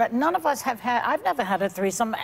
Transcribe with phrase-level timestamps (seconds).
[0.00, 2.16] But none of us have had, I've never had a threesome.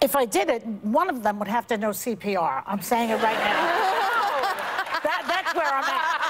[0.00, 2.62] If I did it, one of them would have to know CPR.
[2.64, 3.42] I'm saying it right now.
[5.02, 6.22] that, that's where I'm at.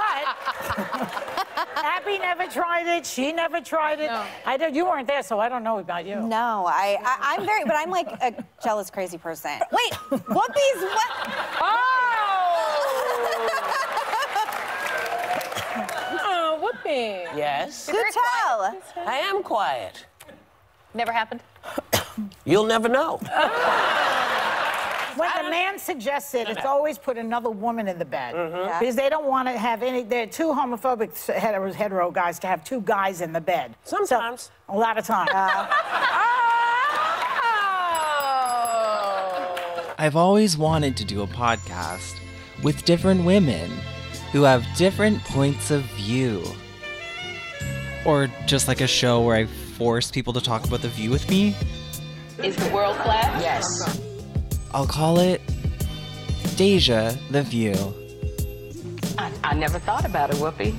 [0.00, 3.04] But Abby never tried it.
[3.04, 4.06] She never tried it.
[4.06, 4.24] No.
[4.46, 6.16] I don't, you weren't there, so I don't know about you.
[6.22, 8.32] No, I, I I'm very, but I'm like a
[8.64, 9.60] jealous crazy person.
[9.72, 11.10] Wait, Whoopi's what?
[11.60, 12.64] Oh,
[16.22, 17.26] oh Whoopi.
[17.36, 18.74] Yes, Do tell.
[19.06, 20.06] I am quiet.
[20.94, 21.40] Never happened.
[22.44, 23.18] You'll never know.
[25.16, 28.34] When the man suggests it, it's always put another woman in the bed.
[28.34, 28.56] Mm-hmm.
[28.56, 28.78] Yeah.
[28.80, 32.64] Because they don't want to have any, they're too homophobic hetero, hetero guys to have
[32.64, 33.76] two guys in the bed.
[33.84, 34.50] So, Sometimes.
[34.68, 35.30] a lot of times.
[35.32, 35.68] Oh.
[39.96, 42.16] I've always wanted to do a podcast
[42.62, 43.70] with different women
[44.32, 46.42] who have different points of view.
[48.04, 51.28] Or just like a show where I force people to talk about the view with
[51.28, 51.54] me.
[52.44, 53.40] Is the world flat?
[53.40, 54.00] Yes.
[54.72, 55.40] I'll call it
[56.54, 57.74] Deja the View.
[59.18, 60.74] I, I never thought about it, Whoopi.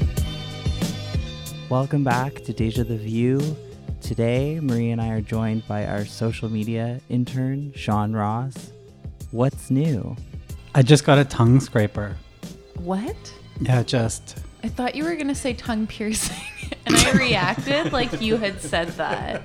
[1.70, 3.58] Welcome back to Deja the View.
[4.00, 8.72] Today, Marie and I are joined by our social media intern, Sean Ross.
[9.32, 10.16] What's new?
[10.74, 12.16] I just got a tongue scraper.
[12.76, 13.18] What?
[13.60, 14.38] Yeah, just.
[14.64, 16.38] I thought you were gonna say tongue piercing,
[16.86, 19.42] and I reacted like you had said that.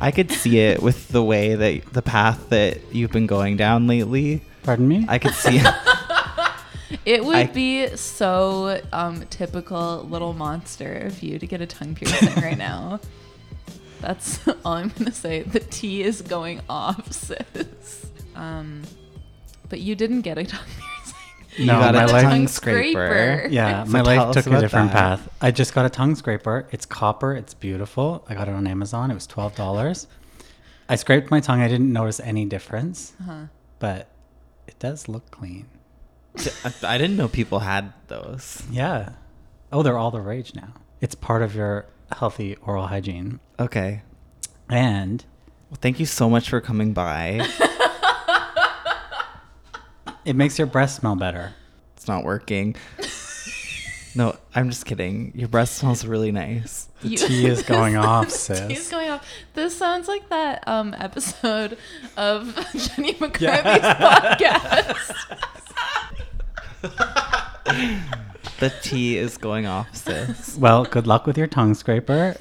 [0.00, 3.86] I could see it with the way that the path that you've been going down
[3.86, 4.42] lately.
[4.62, 5.06] Pardon me?
[5.08, 5.58] I could see
[6.90, 11.66] It It would I- be so um, typical little monster of you to get a
[11.66, 13.00] tongue piercing right now.
[14.00, 15.42] That's all I'm gonna say.
[15.42, 18.06] The T is going off, sis.
[18.34, 18.82] Um,
[19.68, 20.95] but you didn't get a tongue piercing.
[21.58, 23.06] You No, got my a leg- tongue Tongue scraper.
[23.06, 23.48] scraper.
[23.50, 25.18] yeah, So my life took a different that.
[25.20, 25.28] path.
[25.40, 26.66] I just got a tongue scraper.
[26.70, 27.34] It's copper.
[27.34, 28.24] It's beautiful.
[28.28, 29.10] I got it on Amazon.
[29.10, 30.06] It was twelve dollars.
[30.88, 31.60] I scraped my tongue.
[31.60, 33.46] I didn't notice any difference, Uh-huh.
[33.78, 34.08] but
[34.66, 35.66] it does look clean.
[36.64, 38.62] I- I didn't know people had those.
[38.70, 39.10] Yeah.
[39.72, 40.74] Oh, they're all the rage now.
[41.00, 41.86] It's part of your
[42.16, 43.40] healthy oral hygiene.
[43.58, 44.02] Okay.
[44.68, 45.24] And
[45.70, 47.44] Well, thank you so much for coming by.
[50.26, 51.54] it makes your breath smell better.
[51.96, 52.76] it's not working.
[54.14, 55.32] No, I'm just kidding.
[55.34, 56.88] Your breath smells really nice.
[57.02, 58.60] The You- tea is going off, sis.
[58.68, 58.90] He's sis.
[58.90, 59.26] going off.
[59.54, 61.76] This sounds like that um, episode
[62.16, 64.96] of Jenny McCarthy's podcast.
[68.58, 70.56] The tea is going off, sis.
[70.56, 72.36] Well, good luck with your tongue scraper.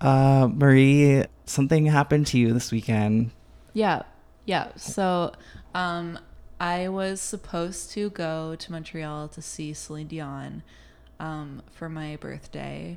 [0.00, 3.30] Uh, Marie, something happened to you this weekend.
[3.74, 4.02] Yeah,
[4.46, 4.68] yeah.
[4.76, 5.32] So,
[5.74, 6.18] um,
[6.60, 10.62] I was supposed to go to Montreal to see Celine Dion,
[11.20, 12.96] um, for my birthday,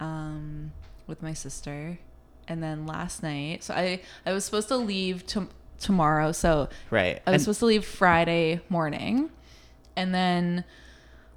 [0.00, 0.72] um,
[1.06, 1.98] with my sister,
[2.48, 3.62] and then last night.
[3.62, 6.32] So I I was supposed to leave to, tomorrow.
[6.32, 7.20] So Right.
[7.26, 9.30] I was And- supposed to leave Friday morning,
[9.94, 10.64] and then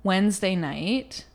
[0.04, 1.26] Wednesday night,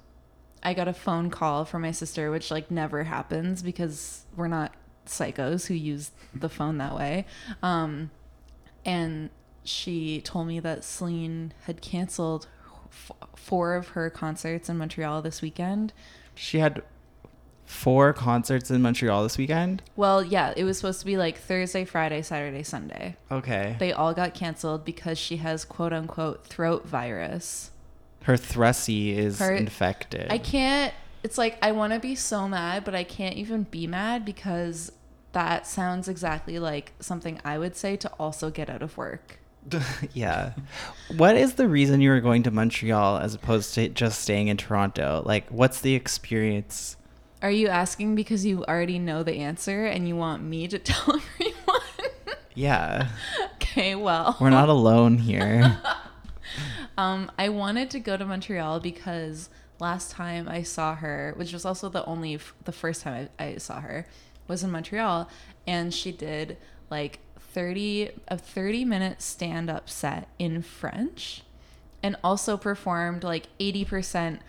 [0.62, 4.72] I got a phone call from my sister, which like never happens because we're not
[5.08, 7.26] psychos who use the phone that way.
[7.62, 8.10] Um,
[8.84, 9.30] and
[9.64, 12.46] she told me that Celine had canceled
[12.90, 15.92] f- four of her concerts in Montreal this weekend.
[16.34, 16.82] She had
[17.66, 19.82] four concerts in Montreal this weekend.
[19.94, 23.16] Well, yeah, it was supposed to be like Thursday, Friday, Saturday, Sunday.
[23.30, 23.76] Okay.
[23.78, 27.70] They all got canceled because she has quote unquote throat virus.
[28.22, 30.28] Her thrusy is Her- infected.
[30.30, 30.94] I can't.
[31.22, 34.92] It's like I want to be so mad, but I can't even be mad because
[35.32, 39.38] that sounds exactly like something I would say to also get out of work.
[40.14, 40.52] yeah.
[41.16, 44.56] What is the reason you were going to Montreal as opposed to just staying in
[44.56, 45.22] Toronto?
[45.24, 46.96] Like, what's the experience?
[47.42, 51.16] Are you asking because you already know the answer and you want me to tell
[51.16, 51.80] everyone?
[52.54, 53.08] Yeah.
[53.54, 54.36] okay, well.
[54.40, 55.78] We're not alone here.
[56.96, 61.64] Um, I wanted to go to Montreal because last time I saw her, which was
[61.64, 64.06] also the only, f- the first time I, I saw her,
[64.48, 65.28] was in Montreal,
[65.66, 66.56] and she did
[66.90, 71.42] like thirty a thirty minute stand up set in French,
[72.02, 74.40] and also performed like eighty percent.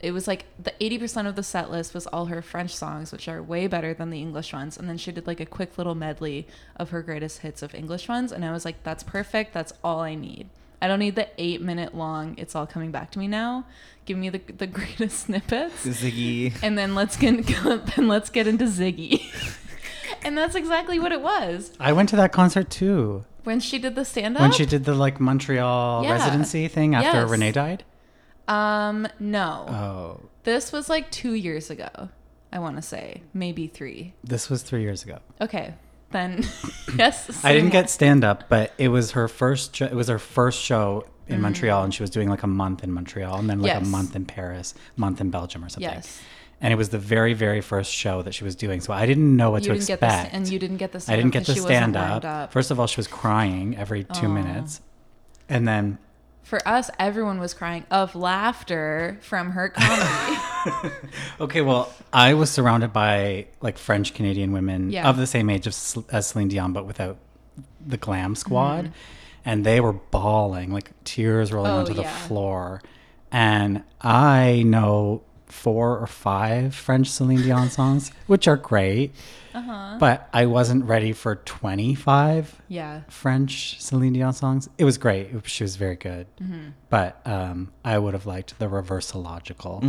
[0.00, 3.10] It was like the eighty percent of the set list was all her French songs,
[3.10, 5.78] which are way better than the English ones, and then she did like a quick
[5.78, 6.46] little medley
[6.76, 9.52] of her greatest hits of English ones, and I was like, that's perfect.
[9.54, 10.50] That's all I need.
[10.80, 12.36] I don't need the eight minute long.
[12.38, 13.64] It's all coming back to me now.
[14.04, 16.54] Give me the the greatest snippets, Ziggy.
[16.62, 17.44] and then let's get
[17.96, 19.22] then let's get into Ziggy.
[20.24, 23.24] and that's exactly what it was I went to that concert too.
[23.44, 24.40] when she did the stand up.
[24.42, 26.12] When she did the like Montreal Yeah.
[26.12, 27.30] residency thing after Yes.
[27.30, 27.84] Renee died.
[28.46, 30.28] um no, Oh.
[30.44, 32.08] This was like two years ago.
[32.50, 34.14] I want to say maybe three.
[34.24, 35.18] This was three years ago.
[35.42, 35.74] Okay,
[36.10, 36.44] then
[36.96, 37.44] yes.
[37.44, 39.72] I didn't get stand up, but it was her first.
[39.74, 41.42] jo- It was her first show in mm.
[41.42, 43.68] Montreal, and she was doing like a month in Montreal, and then like.
[43.72, 43.86] Yes.
[43.86, 45.90] a month in Paris, month in Belgium, or something.
[45.90, 46.20] Yes.
[46.60, 49.36] And it was the very, very first show that she was doing, so I didn't
[49.36, 50.34] know what You to didn't get the expect.
[50.34, 52.24] and you didn't get the I stand didn't up get the stand up.
[52.24, 52.52] up.
[52.52, 54.80] First of all, she was crying every two minutes,
[55.48, 55.98] and then
[56.48, 60.40] For us, everyone was crying of laughter from her comedy.
[61.40, 65.08] Okay, well, I was surrounded by like French Canadian women Yeah.
[65.08, 65.76] of the same age as
[66.26, 67.16] Celine Dion, but without
[67.86, 68.92] the glam squad,
[69.44, 71.78] and they were bawling, like tears rolling Mm-hmm.
[71.78, 72.82] Oh, onto the floor.
[73.30, 79.14] And I know four or five French Celine Dion songs, which are great,
[79.54, 79.96] Uh-huh.
[79.98, 83.00] but I wasn't ready for twenty-five yeah.
[83.08, 84.68] French Celine Dion songs.
[84.78, 86.68] It was great; she was very good, Mm-hmm.
[86.90, 89.82] but um, I would have liked the reversalogical.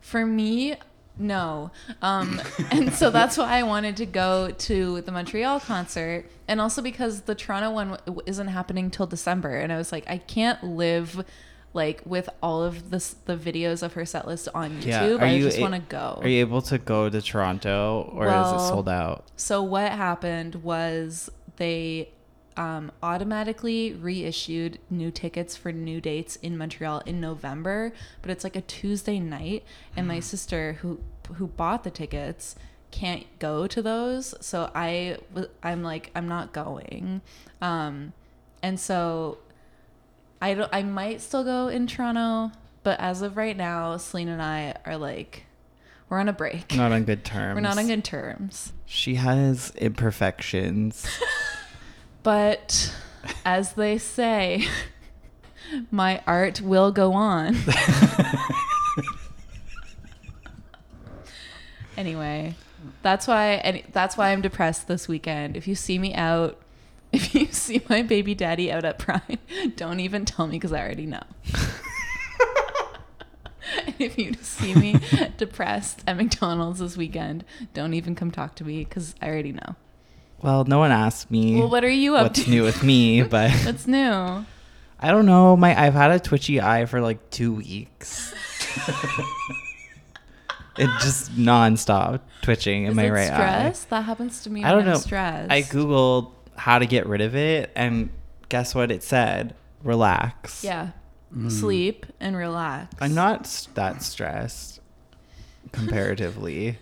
[0.00, 0.76] For me,
[1.18, 1.70] no.
[2.00, 2.40] Um,
[2.70, 6.24] and so that's why I wanted to go to the Montreal concert.
[6.48, 9.50] And also because the Toronto one isn't happening till December.
[9.56, 11.24] And I was like, I can't live
[11.72, 15.20] like with all of this, the videos of her set list on YouTube.
[15.20, 16.18] I just a- want to go.
[16.20, 19.24] Are you able to go to Toronto or is it sold out?
[19.36, 22.08] So what happened was they
[22.56, 28.56] um, automatically reissued new tickets for new dates in Montreal in November, but it's like
[28.56, 29.64] a Tuesday night,
[29.96, 31.00] and my sister who
[31.34, 32.56] who bought the tickets
[32.90, 35.18] can't go to those, so I
[35.62, 37.22] I'm like I'm not going,
[37.62, 38.12] um,
[38.62, 39.38] and so
[40.40, 42.52] I don't I might still go in Toronto,
[42.82, 45.44] but as of right now, Celine and I are like
[46.08, 46.74] we're on a break.
[46.74, 47.54] Not on good terms.
[47.54, 48.72] We're not on good terms.
[48.86, 51.06] She has imperfections.
[52.22, 52.94] But
[53.44, 54.66] as they say,
[55.90, 57.56] my art will go on.
[61.96, 62.54] anyway,
[63.02, 65.56] that's why and that's why I'm depressed this weekend.
[65.56, 66.58] If you see me out,
[67.12, 69.38] if you see my baby daddy out at Pride,
[69.76, 71.22] don't even tell me because I already know.
[73.98, 74.96] If you see me
[75.36, 79.76] depressed at McDonald's this weekend, don't even come talk to me because I already know.
[80.42, 82.50] well, no one asked me Well, what are you up what's to?
[82.50, 84.00] new with me, but What's new?
[84.00, 85.56] I don't know.
[85.56, 88.34] My I've had a twitchy eye for like two weeks.
[90.78, 93.84] it just nonstop twitching in Is my right stress?
[93.84, 94.64] That happens to me.
[94.64, 94.92] I don't know.
[94.94, 95.52] I'm stressed.
[95.52, 98.10] I googled how to get rid of it, and
[98.48, 99.54] guess what it said?
[99.82, 100.62] Relax.
[100.62, 100.90] Yeah.
[101.48, 102.94] Sleep and relax.
[103.00, 104.80] I'm not that stressed
[105.72, 106.78] comparatively.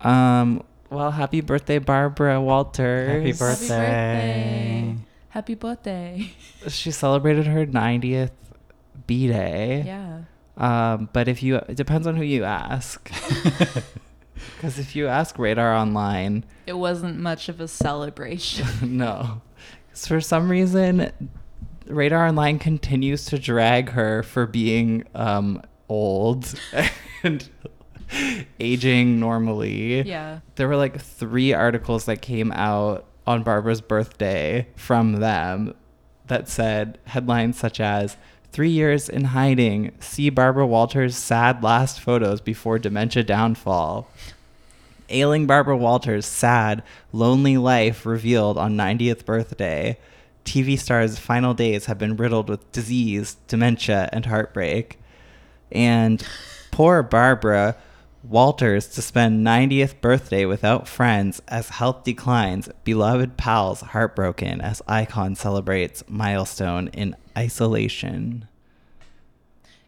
[0.00, 0.62] um.
[0.90, 3.08] Well, happy birthday, Barbara Walters.
[3.08, 3.68] Happy Happy birthday.
[3.68, 4.96] birthday.
[5.28, 6.32] Happy birthday.
[6.68, 8.32] She celebrated her 90th
[9.06, 9.84] B day.
[9.86, 10.22] Yeah.
[10.56, 13.08] Um, but if you, it depends on who you ask.
[14.56, 18.66] Because if you ask Radar Online, It wasn't much of a celebration.
[18.98, 19.42] no.
[19.88, 21.10] Because for some reason,
[21.86, 26.54] Radar Online continues to drag her for being um, old
[27.22, 27.48] and
[28.58, 30.02] aging normally.
[30.02, 30.40] yeah.
[30.56, 35.74] There were like three articles that came out on Barbara's birthday from them
[36.26, 38.16] that said headlines such as
[38.52, 39.92] Three years in hiding.
[40.00, 44.08] See Barbara Walters' sad last photos before dementia downfall.
[45.08, 49.98] Ailing Barbara Walters' sad, lonely life revealed on 90th birthday.
[50.44, 54.98] TV star's final days have been riddled with disease, dementia, and heartbreak.
[55.70, 56.24] And
[56.72, 57.76] poor Barbara
[58.22, 65.34] Walters to spend 90th birthday without friends as health declines, beloved pals heartbroken as icon
[65.34, 68.46] celebrates milestone in isolation.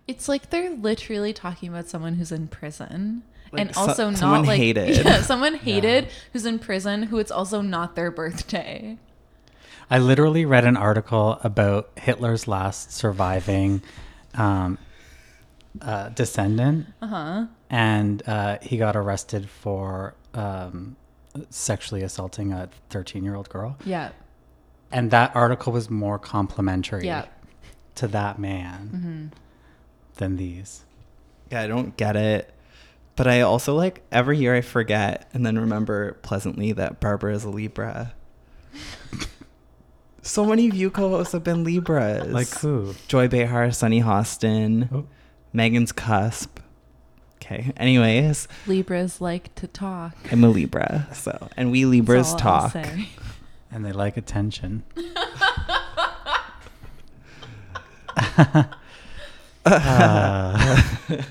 [0.09, 3.23] It's like they're literally talking about someone who's in prison.
[3.53, 5.05] Like and so- also someone not like hated.
[5.05, 8.97] Yeah, someone hated who's in prison who it's also not their birthday.
[9.91, 13.83] I literally read an article about Hitler's last surviving
[14.35, 14.79] um,
[15.83, 17.47] uh, descendant, Uh-huh.
[17.73, 20.95] And uh, he got arrested for um,
[21.51, 23.77] sexually assaulting a 13 year old girl.
[23.85, 24.11] Yeah.
[24.93, 27.25] And that article was more complimentary Yeah.
[27.97, 29.33] to that man
[30.17, 30.83] than these.
[31.51, 32.53] Yeah, I don't get it.
[33.17, 37.45] But I also like every year I forget and then remember pleasantly that Barbara is
[37.45, 38.13] a Libra.
[40.23, 42.27] so many View co-hosts have been Libras.
[42.29, 42.95] Like who?
[43.09, 45.07] Joy Behar, Sunny Hostin, Oh.
[45.55, 46.59] Meghan's Cusp.
[47.43, 47.73] Okay.
[47.77, 50.15] Anyways, Libras like to talk.
[50.31, 51.09] I'm a Libra.
[51.13, 52.73] So, and we Libras That's all talk.
[52.73, 53.09] say.
[53.73, 54.85] And they like attention.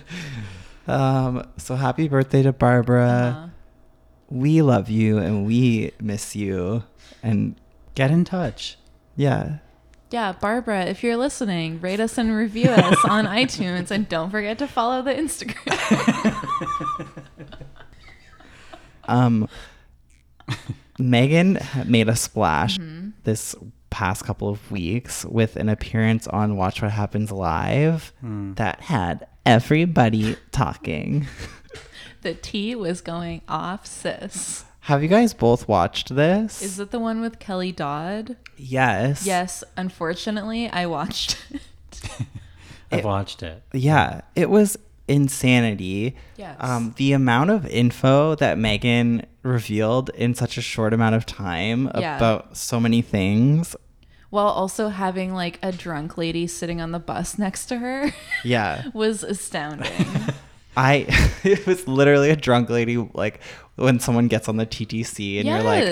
[0.87, 3.45] Um, so happy birthday to Barbara.
[3.45, 3.49] Uh,
[4.29, 6.83] We love you and we miss you.
[7.21, 7.55] And
[7.95, 8.77] Get in touch.
[9.15, 9.57] yeah,
[10.11, 14.57] yeah, Barbara, if you're listening, rate us and review us on iTunes, and don't forget
[14.59, 15.67] to follow the Instagram.
[19.05, 19.47] um,
[20.99, 23.09] Meghan made a splash Mm-hmm.
[23.23, 23.55] this
[23.89, 30.37] past couple of weeks with an appearance on Watch What Happens Live that had everybody
[30.51, 31.27] talking.
[32.21, 34.63] the tea was going off, sis.
[34.85, 36.61] Have you guys both watched this?
[36.61, 38.35] Is it the one with Kelly Dodd?
[38.57, 39.25] yes.
[39.25, 41.61] Yes, unfortunately, I watched it.
[42.91, 43.61] I've It- watched it.
[43.73, 46.15] Yeah, it was insanity.
[46.38, 46.57] Yes.
[46.59, 51.89] Um, the amount of info that Meghan revealed in such a short amount of time
[51.95, 52.17] Yeah.
[52.17, 53.75] about so many things.
[54.29, 58.85] While also having like a drunk lady sitting on the bus next to her Yeah.
[58.93, 59.91] was astounding.
[60.77, 61.05] I
[61.43, 63.41] it was literally a drunk lady like
[63.75, 65.83] when someone gets on the TTC and you're like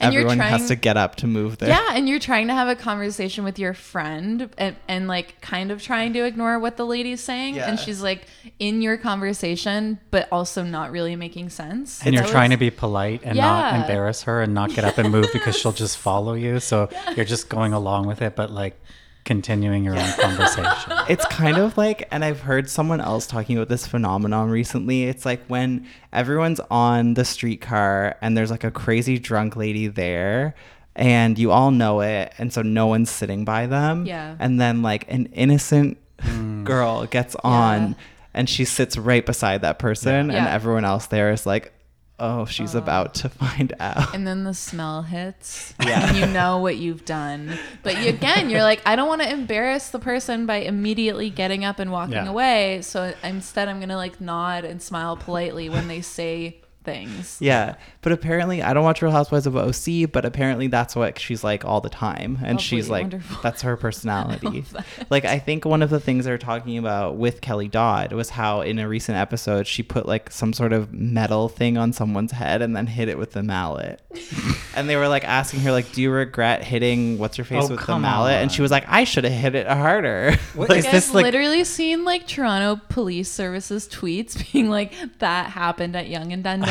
[0.00, 1.68] and everyone you're trying, has to get up to move there.
[1.68, 5.70] Yeah, and you're trying to have a conversation with your friend and, and like kind
[5.70, 7.54] of trying to ignore what the lady's saying.
[7.54, 7.68] Yeah.
[7.70, 8.26] And she's like
[8.58, 12.04] in your conversation, but also not really making sense.
[12.04, 14.84] And you're That trying was- to be polite and not embarrass her and not get
[14.84, 16.60] up and move because she'll just follow you.
[16.60, 18.78] So you're just going along with it, but like
[19.24, 20.92] continuing your own conversation.
[21.08, 25.24] it's kind of like and i've heard someone else talking about this phenomenon recently it's
[25.24, 30.54] like when everyone's on the streetcar and there's like a crazy drunk lady there
[30.94, 34.36] and you all know it and so no one's sitting by them Yeah.
[34.38, 36.64] and then like an innocent mm.
[36.64, 37.94] girl gets on Yeah.
[38.34, 40.52] and she sits right beside that person and Yeah.
[40.52, 41.72] everyone else there is like
[42.20, 46.08] oh she's uh, about to find out and then the smell hits Yeah.
[46.08, 49.30] and you know what you've done but you, again you're like i don't want to
[49.30, 52.28] embarrass the person by immediately getting up and walking Yeah.
[52.28, 57.74] away so instead i'm gonna like nod and smile politely when they say things Yeah,
[58.02, 61.64] but apparently I don't watch Real Housewives of OC, but apparently that's what she's like
[61.64, 63.38] all the time, and she's like wonderful.
[63.42, 64.64] that's her personality.
[65.10, 68.60] like I think one of the things they're talking about with Kelly Dodd was how
[68.60, 72.62] in a recent episode she put like some sort of metal thing on someone's head
[72.62, 74.00] and then hit it with the mallet,
[74.76, 77.68] and they were like asking her like, "Do you regret hitting what's her face Oh,
[77.70, 80.68] with the come mallet?" And she was like, "I should have hit it harder." What
[80.68, 81.24] Like, is I've this like?
[81.24, 86.68] literally seen like Toronto Police Services tweets being like, "That happened at Yonge and Dundas.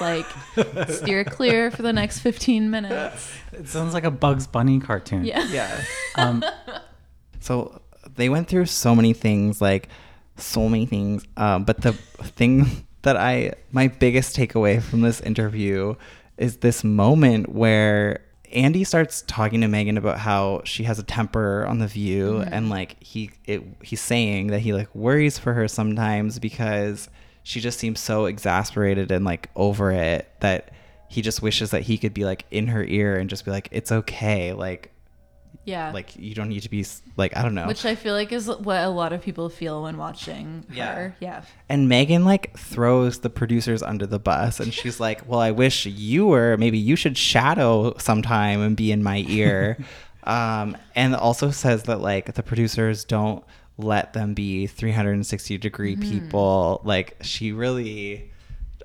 [0.00, 0.26] Like,
[0.90, 5.24] steer clear for the next 15 minutes." It sounds like a Bugs Bunny cartoon.
[5.24, 5.46] Yeah.
[5.50, 5.82] yeah.
[6.16, 6.44] Um,
[7.40, 7.80] So
[8.16, 9.88] they went through so many things, like
[10.36, 11.24] so many things.
[11.36, 15.94] Um, but the thing that I, my biggest takeaway from this interview
[16.38, 18.20] is this moment where
[18.52, 22.68] Andy starts talking to Meghan about how she has a temper on the view, and
[22.68, 27.08] like he, it, he's saying that he like worries for her sometimes because
[27.46, 30.72] she just seems so exasperated and like over it that
[31.08, 33.68] he just wishes that he could be like in her ear and just be like,
[33.70, 34.90] it's okay, like
[35.64, 35.92] Yeah.
[35.92, 36.84] like you don't need to be
[37.16, 37.68] like I don't know.
[37.68, 40.92] Which I feel like is what a lot of people feel when watching Yeah.
[40.94, 41.16] her.
[41.20, 41.42] Yeah.
[41.68, 45.86] and Meghan like throws the producers under the bus and she's like, "Well, I wish
[45.86, 49.78] you were maybe you should shadow sometime and be in my ear."
[50.24, 53.44] um and also says that like the producers don't
[53.78, 56.80] let them be 360 degree people.
[56.84, 58.30] Like she really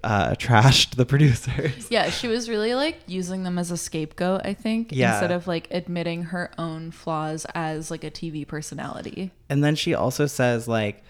[0.03, 1.87] uh trashed the producers.
[1.91, 5.11] Yeah, she was really like using them as a scapegoat, I think, Yeah.
[5.13, 9.31] instead of like admitting her own flaws as like a TV personality.
[9.49, 11.03] And then she also says like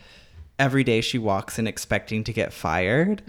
[0.65, 3.21] every day she walks in expecting to get fired.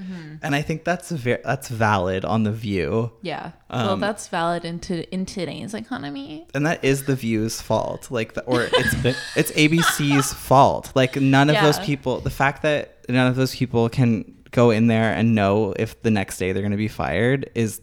[0.43, 3.13] And I think that's ve- that's valid on the view.
[3.23, 3.53] Yeah.
[3.71, 6.47] well, Um, that's valid in, to, in today's economy.
[6.55, 8.95] and that is the view's fault like the, or it's
[9.41, 13.89] it's abc's fault like none of those people the fact that none of those people
[13.89, 14.11] can
[14.51, 17.81] go in there and know if the next day they're going to be fired is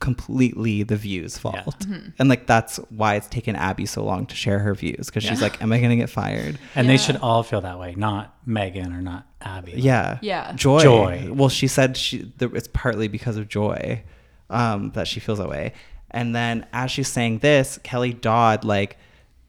[0.00, 2.08] completely the view's fault Mm-hmm.
[2.18, 5.42] and like that's why it's taken abby so long to share her views because she's
[5.42, 8.34] like am i going to get fired and they should all feel that way, not
[8.48, 9.72] Meghan or not Abby.
[9.76, 10.52] yeah Yeah.
[10.54, 11.30] joy Joy.
[11.32, 14.02] well she said she the, it's partly because of joy
[14.48, 15.74] um that she feels that way
[16.10, 18.96] and then as she's saying this kelly dodd like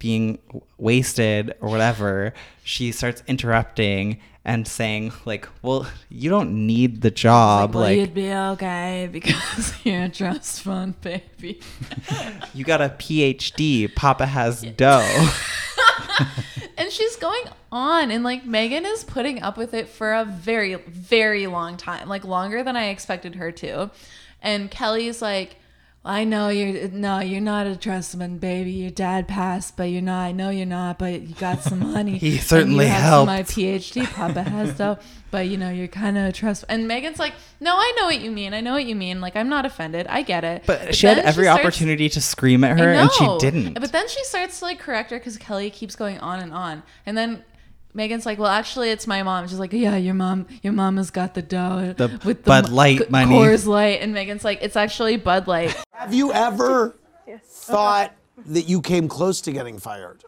[0.01, 0.39] being
[0.79, 7.75] wasted or whatever she starts interrupting and saying like well you don't need the job
[7.75, 11.60] well, like, you'd be okay because you're a trust fund baby.
[12.55, 15.29] you got a phd papa has dough
[16.77, 20.75] and she's going on, and like Meghan is putting up with it for a very,
[20.75, 23.91] very long time, like longer than I expected her to.
[24.41, 25.58] And Kelly's like,
[26.03, 28.72] I know you're no, you're not a trustman, baby.
[28.72, 30.22] Your dad passed, but you're not.
[30.24, 32.17] I know you're not, but you got some money.
[32.17, 33.27] He certainly helped.
[33.27, 34.98] My PhD, Papa has though,
[35.31, 36.65] but you know you're kind of a trust.
[36.70, 38.55] And Meghan's like, no, I know what you mean.
[38.55, 39.22] I know what you mean.
[39.22, 40.08] Like I'm not offended.
[40.08, 40.63] I get it.
[40.65, 43.74] But, she had every starts- opportunity to scream at her, and she didn't.
[43.79, 46.81] But then she starts to like correct her because Kelly keeps going on and on,
[47.05, 47.43] and then.
[47.95, 49.48] Meghan's like, well, actually, it's my mom.
[49.48, 53.00] She's like, yeah, your mom, your mom has got the dough The with Bud Light
[53.00, 53.36] C- money.
[53.36, 55.75] Coors Light, and Meghan's like, it's actually Bud Light.
[55.93, 56.95] Have you ever
[57.43, 58.13] thought
[58.45, 60.24] that you came close to getting fired?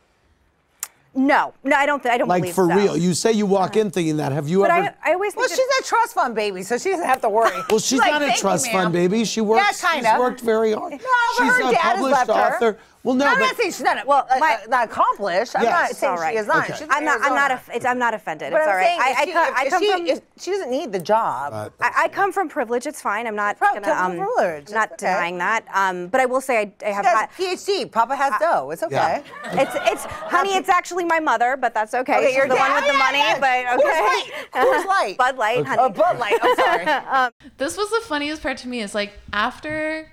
[1.15, 2.01] No, no, I don't.
[2.01, 2.75] Th- I don't Like believe for so.
[2.75, 2.97] real?
[2.97, 4.31] You say you walk in thinking that.
[4.31, 4.95] Have you But ever?
[5.03, 7.29] I, I always Well, think she's a trust fund baby, so she doesn't have to
[7.29, 7.51] worry.
[7.69, 9.23] well, she's like, not a "Thank you, trust fund baby.
[9.23, 9.61] She works.
[9.83, 10.19] Yeah, kind She's of.
[10.19, 10.93] worked very hard.
[10.93, 11.05] No, but
[11.37, 12.65] she's her a dad has published author.
[12.65, 12.79] her.
[13.05, 13.09] Author.
[13.09, 15.55] Well, no, I'm but not saying she's not well, uh, My- uh, not accomplished.
[15.55, 15.71] I'm Yes.
[15.71, 16.33] not It's saying all right.
[16.33, 16.63] she is not.
[16.69, 16.77] Okay.
[16.79, 17.21] She's I'm not.
[17.21, 17.51] I'm not.
[17.51, 18.51] Aff- it's, I'm not offended.
[18.51, 18.85] But it's I'm all right.
[18.85, 19.33] saying, I, she,
[19.65, 20.07] I come she, from.
[20.07, 21.71] if she doesn't need the job.
[21.81, 22.87] I, I come from privilege.
[22.87, 23.27] It's fine.
[23.27, 24.69] I'm not Pro- gonna, from um, privilege.
[24.71, 25.05] not okay.
[25.07, 25.65] denying that.
[25.73, 27.05] Um, but I will say I, I have
[27.37, 27.91] She has a PhD.
[27.91, 28.71] Papa has dough.
[28.71, 29.21] It's okay.
[29.53, 30.53] It's it's honey.
[30.55, 32.13] It's actually my mother, but that's okay.
[32.13, 34.01] Okay, She's you're the one with the money, but Coors okay.
[34.01, 34.31] Light.
[34.53, 35.17] Coors Light.
[35.23, 35.81] Bud Light, honey.
[35.81, 36.37] Oh, Bud Light.
[36.41, 37.31] I'm sorry.
[37.57, 40.11] this was the funniest part to me is like after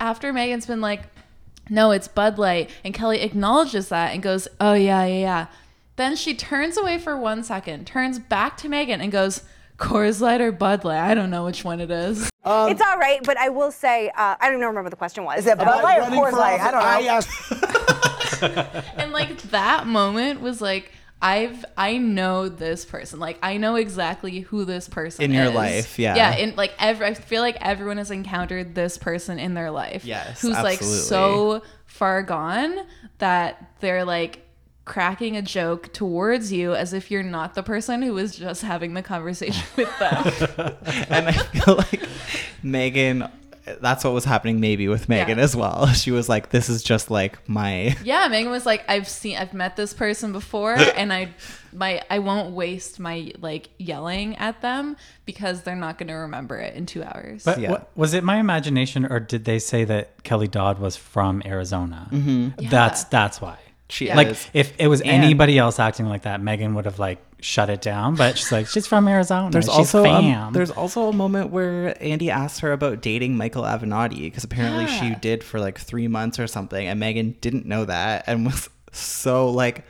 [0.00, 1.02] after Meghan's been like,
[1.70, 5.46] no, it's Bud Light, and Kelly acknowledges that and goes, oh yeah, yeah, yeah.
[5.96, 9.44] Then she turns away for one second, turns back to Meghan and goes,
[9.78, 11.10] Coors Light or Bud Light?
[11.10, 12.28] I don't know which one it is.
[12.44, 15.24] it's all right, but I will say uh, I don't even remember what the question
[15.24, 15.40] was.
[15.40, 16.60] Is it Bud Light or running Coors Light?
[16.60, 16.86] I don't know.
[16.86, 18.42] I asked.
[18.98, 23.20] and like that moment was like I've I know this person.
[23.20, 25.54] Like I know exactly who this person is In your is.
[25.54, 26.16] life, yeah.
[26.16, 30.04] Yeah, and like every I feel like everyone has encountered this person in their life.
[30.04, 32.78] Yes, Who's like so far gone
[33.18, 34.46] that they're like
[34.86, 38.94] cracking a joke towards you as if you're not the person who was just having
[38.94, 40.24] the conversation with them.
[41.10, 42.02] and I feel like
[42.64, 43.30] Meghan,
[43.80, 45.42] that's what was happening maybe with Meghan Yeah.
[45.42, 45.86] as well.
[45.94, 47.96] She was like, this is just like my.
[48.04, 51.28] yeah, Meghan was like, I've seen I've met this person before and I
[51.72, 56.74] my I won't waste my like yelling at them because they're not gonna remember it
[56.74, 57.44] in two hours.
[57.44, 57.70] But Yeah.
[57.72, 62.08] wa- was it my imagination, or did they say that Kelly Dodd was from Arizona?
[62.10, 62.68] Mm-hmm.
[62.68, 63.58] That's that's why.
[63.90, 64.16] She Yeah.
[64.16, 64.48] Like is.
[64.54, 67.80] if it was And- anybody else acting like that, Meghan would have like shut it
[67.80, 68.14] down.
[68.16, 69.50] But she's like, she's from Arizona.
[69.50, 70.52] There's she's also um, fam.
[70.52, 75.14] there's also a moment where Andy asked her about dating Michael Avenatti because apparently she
[75.16, 79.50] did for like three months or something, and Meghan didn't know that and was so
[79.50, 79.84] like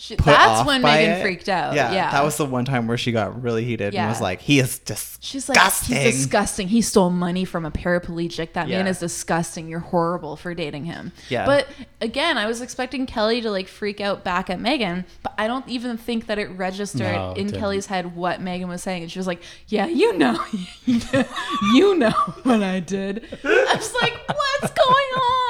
[0.00, 1.22] She, put that's off when by Meghan it.
[1.22, 1.74] freaked out.
[1.74, 4.40] Yeah, Yeah, that was the one time where she got really heated and was like,
[4.40, 6.68] "He is disgusting." She's like, he's disgusting.
[6.68, 8.52] He stole money from a paraplegic.
[8.52, 9.68] That man is disgusting.
[9.68, 11.10] You're horrible for dating him.
[11.28, 11.46] Yeah.
[11.46, 11.66] But
[12.00, 15.66] again, I was expecting Kelly to like freak out back at Meghan, but I don't
[15.68, 17.58] even think that it registered No, in didn't.
[17.60, 19.02] Kelly's head what Meghan was saying.
[19.02, 20.40] And she was like, Yeah, you know,
[20.86, 22.10] you know
[22.44, 23.26] what I did.
[23.44, 25.47] I was like, What's going on?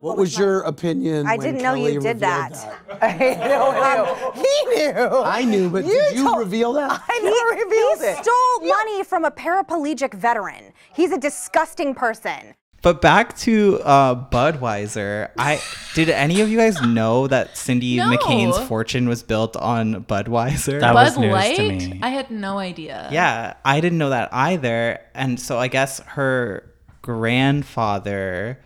[0.00, 1.26] What was your opinion?
[1.26, 2.82] I didn't know Kelly you did revealed that.
[3.02, 5.22] I know, he knew.
[5.24, 6.90] I knew, but You did you told- reveal that?
[7.08, 8.24] I never revealed he it.
[8.24, 10.72] stole money from a paraplegic veteran.
[10.94, 12.54] He's a disgusting person.
[12.82, 15.58] But back to uh, Budweiser, I
[15.94, 18.10] did any of you guys know that Cindy No.
[18.10, 20.80] McCain's fortune was built on Budweiser?
[20.80, 21.56] That was news Light?
[21.56, 22.00] to me.
[22.02, 23.08] I had no idea.
[23.10, 25.00] Yeah, I didn't know that either.
[25.14, 28.58] And so I guess her grandfather,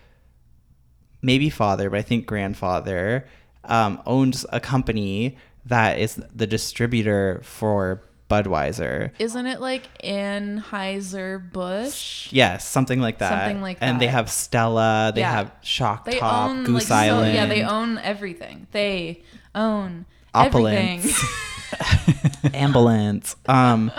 [1.21, 3.25] maybe father, but I think grandfather,
[3.65, 9.11] um, owns a company that is the distributor for Budweiser.
[9.19, 12.31] Isn't it like Anheuser Busch?
[12.31, 13.29] Yes, something like that.
[13.45, 15.31] Something like And they have Stella, they Yeah.
[15.31, 17.33] have Shock They Top, own Goose like, so- Island.
[17.35, 18.67] yeah, they own everything.
[18.71, 19.23] They
[19.55, 21.05] own Opulence.
[21.05, 22.51] everything.
[22.53, 23.35] ambulance.
[23.47, 23.91] Um,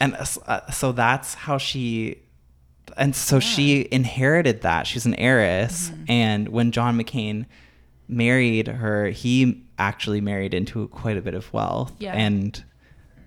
[0.00, 2.18] and uh, so that's how she,
[2.96, 4.86] and so she inherited that.
[4.86, 6.04] She's an heiress, Mm-hmm.
[6.10, 7.46] and when John McCain
[8.08, 11.92] married her, he actually married into quite a bit of wealth.
[11.98, 12.12] Yeah.
[12.14, 12.62] And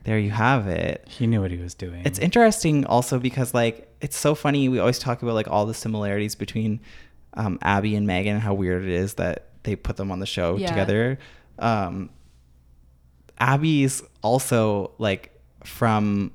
[0.05, 1.05] there you have it.
[1.07, 2.01] he knew what he was doing.
[2.05, 4.69] It's interesting also because like it's so funny.
[4.69, 6.79] We always talk about like all the similarities between
[7.35, 10.25] um, Abby and Meghan and how weird it is that they put them on the
[10.25, 10.67] show Yeah.
[10.69, 11.19] together.
[11.59, 12.09] Um,
[13.39, 16.31] Abby's also like from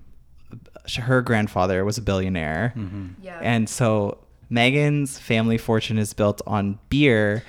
[0.98, 2.72] her grandfather was a billionaire,
[3.22, 3.38] Yeah.
[3.42, 4.18] and so
[4.50, 7.42] Meghan's family fortune is built on beer.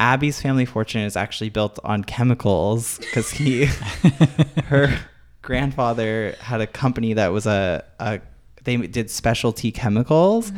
[0.00, 3.64] Abby's family fortune is actually built on chemicals because he,
[4.66, 4.96] her
[5.42, 8.20] grandfather had a company that was a, a
[8.64, 10.52] they did specialty chemicals,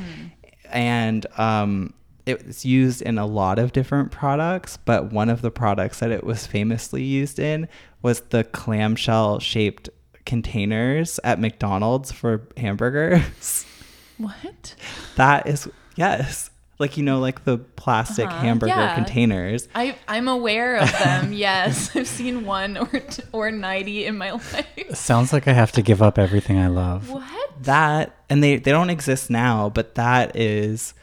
[0.70, 1.94] and um,
[2.26, 4.76] it was used in a lot of different products.
[4.76, 7.68] But one of the products that it was famously used in
[8.02, 9.88] was the clamshell shaped
[10.26, 13.64] containers at McDonald's for hamburgers.
[14.18, 14.74] what?
[15.16, 16.50] That is yes.
[16.78, 18.40] like you know, like the plastic Uh-huh.
[18.40, 18.94] hamburger Yeah.
[18.94, 19.68] containers.
[19.74, 21.32] I I'm aware of them.
[21.46, 24.66] yes, I've seen one or t- or ninety in my life.
[24.94, 27.10] Sounds like I have to give up everything I love.
[27.10, 27.24] What?
[27.62, 30.94] That and they they don't exist now, but that is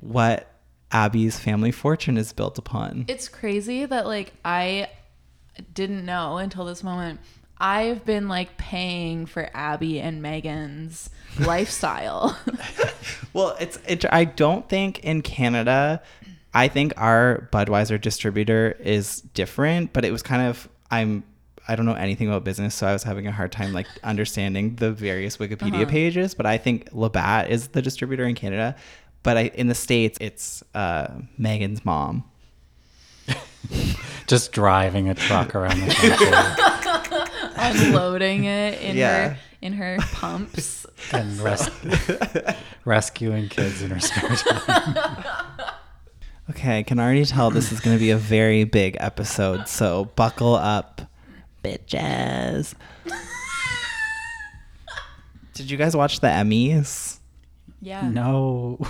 [0.00, 0.48] what
[0.90, 3.06] Abby's family fortune is built upon.
[3.08, 4.88] It's crazy that like I
[5.72, 7.20] didn't know until this moment.
[7.62, 11.08] I've been like paying for Abby and Meghan's
[11.40, 12.36] lifestyle.
[13.34, 14.04] Well, it's it.
[14.12, 16.02] I don't think in Canada,
[16.52, 21.24] I think our Budweiser distributor is different, but it was kind of I'm
[21.66, 24.74] I don't know anything about business, so I was having a hard time like understanding
[24.76, 25.84] the various Wikipedia Uh-huh.
[25.86, 26.34] pages.
[26.34, 28.76] But I think Labatt is the distributor in Canada,
[29.22, 31.06] but I, in the states it's uh,
[31.40, 32.24] Meghan's mom.
[34.26, 36.26] Just driving a truck around the country
[37.62, 39.28] unloading it in Yeah.
[39.30, 40.86] her in her pumps.
[41.12, 41.70] and res-
[42.84, 45.24] rescuing kids in her spare time.
[46.50, 50.06] Okay, I can already tell this is going to be a very big episode, so
[50.16, 51.00] buckle up,
[51.62, 52.74] bitches.
[55.54, 57.18] Did you guys watch the Emmys?
[57.80, 58.08] Yeah.
[58.08, 58.80] No.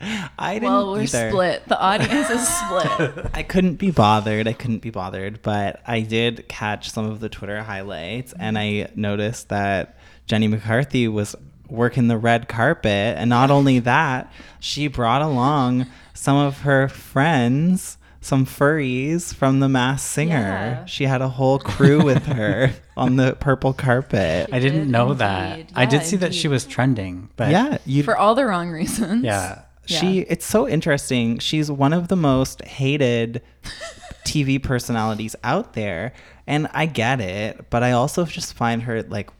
[0.00, 1.30] I didn't Well, we're either.
[1.30, 1.66] split.
[1.68, 3.26] The audience is split.
[3.34, 4.46] I couldn't be bothered.
[4.46, 8.88] I couldn't be bothered, but I did catch some of the Twitter highlights and I
[8.94, 11.34] noticed that Jenny McCarthy was
[11.68, 13.16] working the red carpet.
[13.16, 14.30] And not only that,
[14.60, 20.32] she brought along some of her friends, some furries from The Masked Singer.
[20.34, 20.84] Yeah.
[20.84, 24.50] She had a whole crew with her on the purple carpet.
[24.52, 25.58] I didn't did know that.
[25.60, 25.72] indeed.
[25.74, 28.70] I did Yeah, see that she was trending, but yeah, you For all the wrong
[28.70, 29.24] reasons.
[29.24, 29.62] yeah.
[29.86, 31.38] She it's so interesting.
[31.38, 33.42] She's one of the most hated
[34.26, 36.12] TV personalities out there,
[36.46, 39.30] and I get it, but I also just find her like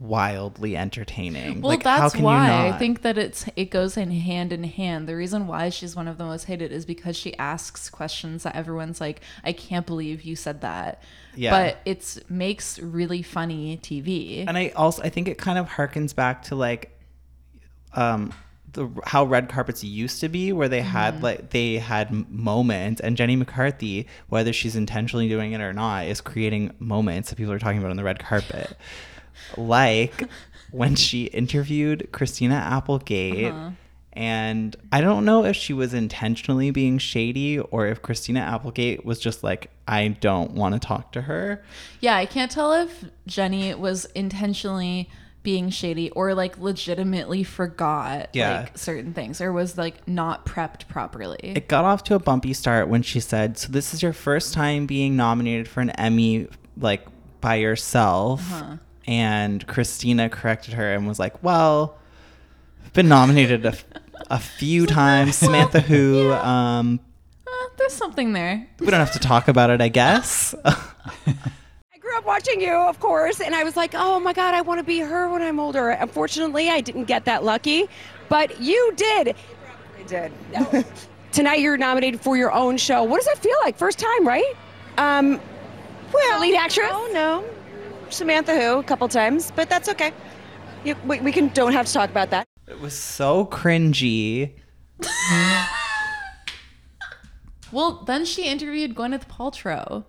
[0.00, 1.60] wildly entertaining.
[1.60, 5.08] Well, like, how that's why I think that it's it goes in hand in hand.
[5.08, 8.54] The reason why she's one of the most hated is because she asks questions that
[8.54, 11.02] everyone's like, "I can't believe you said that."
[11.34, 11.50] Yeah.
[11.50, 14.44] But it's makes really funny TV.
[14.46, 16.96] And I also I think it kind of harkens back to like
[17.94, 18.32] um
[18.78, 20.88] the how red carpets used to be where they Mm-hmm.
[20.88, 26.06] had like they had moments and Jenny McCarthy whether she's intentionally doing it or not
[26.06, 28.76] is creating moments that people are talking about on the red carpet
[29.56, 30.24] like
[30.70, 33.70] when she interviewed Christina Applegate Uh-huh.
[34.12, 39.18] and I don't know if she was intentionally being shady or if Christina Applegate was
[39.18, 41.62] just like I don't want to talk to her
[42.00, 45.08] Yeah, I can't tell if Jenny was intentionally
[45.42, 48.60] being shady or like legitimately forgot Yeah.
[48.62, 51.38] like certain things or was like not prepped properly.
[51.56, 54.52] It got off to a bumpy start when she said, "So this is your first
[54.52, 57.06] time being nominated for an Emmy, like
[57.40, 58.42] by yourself."
[59.06, 61.96] And Christina corrected her and was like, "Well,
[62.84, 63.74] I've been nominated a,
[64.30, 65.36] a few times.
[65.36, 67.00] Samantha, who um,
[67.46, 68.66] Uh, there's something there.
[68.80, 70.54] we don't have to talk about it, I guess."
[72.08, 74.62] I grew up watching you, of course, and I was like, oh my God, I
[74.62, 75.90] want to be her when I'm older.
[75.90, 77.86] Unfortunately, I didn't get that lucky,
[78.28, 79.36] but you did.
[79.98, 80.32] I did.
[81.32, 83.02] Tonight, you're nominated for your own show.
[83.02, 83.76] What does that feel like?
[83.76, 84.54] First time, right?
[84.96, 85.38] Um,
[86.12, 86.88] well, lead actress?
[86.90, 87.44] Oh no,
[88.10, 90.12] Samantha Who a couple times, but that's okay.
[90.84, 92.48] You, we, we can don't have to talk about that.
[92.66, 94.52] it was so cringy.
[97.70, 100.04] Well, then she interviewed Gwyneth Paltrow.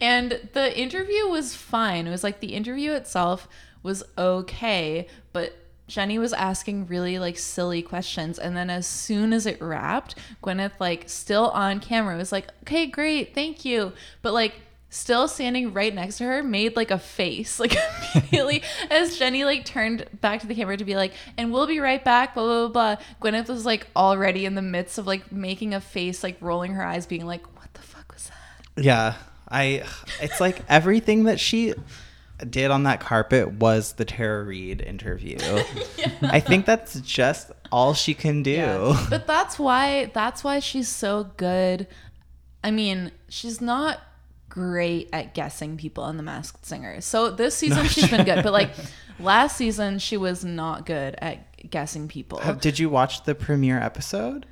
[0.00, 2.06] And the interview was fine.
[2.06, 3.48] It was like the interview itself
[3.82, 8.38] was okay, but Jenny was asking really like silly questions.
[8.38, 12.86] And then as soon as it wrapped, Gwyneth, like still on camera, was like, okay,
[12.86, 13.92] great, thank you.
[14.22, 14.54] But like,
[14.88, 17.76] still standing right next to her made like a face like
[18.14, 21.80] immediately as jenny like turned back to the camera to be like and we'll be
[21.80, 23.04] right back blah blah blah, blah.
[23.20, 26.84] gwyneth was like already in the midst of like making a face like rolling her
[26.84, 29.14] eyes being like what the fuck was that Yeah,
[29.48, 29.84] I.
[30.20, 31.74] It's like everything that she
[32.50, 35.38] did on that carpet was the Tara Reid interview.
[36.22, 38.94] I think that's just all she can do.
[39.10, 41.86] but that's why that's why she's so good
[42.62, 44.00] i mean she's not
[44.48, 48.52] great at guessing people on the masked singer so this season she's been good but
[48.52, 48.70] like
[49.18, 53.78] last season she was not good at guessing people Uh, Did you watch the premiere
[53.80, 54.46] episode?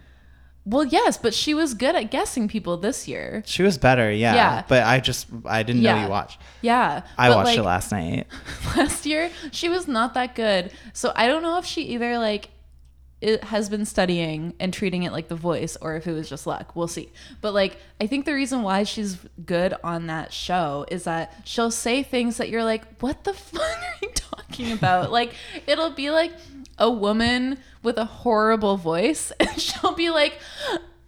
[0.66, 4.34] Well yes but she was good at guessing people this year She was better, yeah.
[4.34, 4.64] Yeah.
[4.66, 6.40] But I just I didn't know you watched.
[6.62, 8.26] yeah I but, watched like, it last night.
[8.76, 12.48] last year she was not that good so i don't know if she either like
[13.20, 16.46] it has been studying and treating it like the voice or if it was just
[16.46, 20.84] luck we'll see but like i think the reason why she's good on that show
[20.90, 25.10] is that she'll say things that you're like what the fuck are you talking about
[25.10, 25.32] like
[25.66, 26.32] it'll be like
[26.78, 30.38] a woman with a horrible voice, and she'll be like,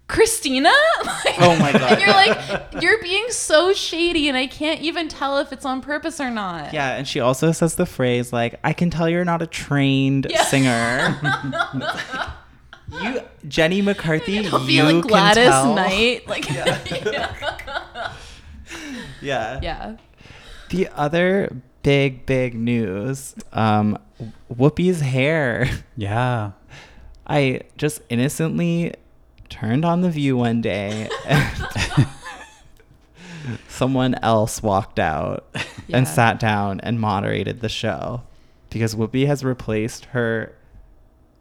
[0.09, 0.73] Christina?
[1.25, 1.93] Like, Oh my God.
[1.93, 5.81] And you're like, you're being so shady, and I can't even tell if it's on
[5.81, 6.73] purpose or not.
[6.73, 10.27] Yeah, and she also says the phrase like, "I can tell you're not a trained
[10.31, 10.45] Yeah.
[10.45, 11.19] singer."
[13.03, 15.75] you, Jenny McCarthy, It'll be you like can Gladys tell.
[15.75, 16.29] Knight.
[16.29, 16.49] Like,
[19.21, 19.59] Yeah.
[19.63, 19.97] yeah.
[20.71, 23.99] The other big, big news, um,
[24.53, 25.69] Whoopi's hair.
[25.97, 26.53] Yeah.
[27.27, 28.95] I just innocently
[29.49, 31.67] turned on the view one day and
[33.69, 35.47] someone else walked out
[35.87, 35.99] Yeah.
[35.99, 38.23] and sat down and moderated the show
[38.71, 40.53] because Whoopi has replaced her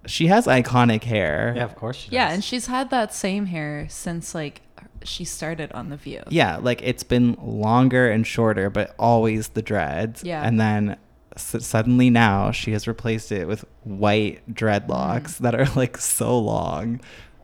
[0.07, 1.53] she has iconic hair.
[1.55, 2.13] Yeah, of course she does.
[2.13, 4.61] Yeah, and she's had that same hair since like
[5.03, 6.21] she started on The View.
[6.29, 10.23] Yeah, like it's been longer and shorter, but always the dreads.
[10.23, 10.43] Yeah.
[10.43, 10.97] And then
[11.35, 15.37] s- suddenly now she has replaced it with white dreadlocks Mm.
[15.39, 16.99] that are like so long.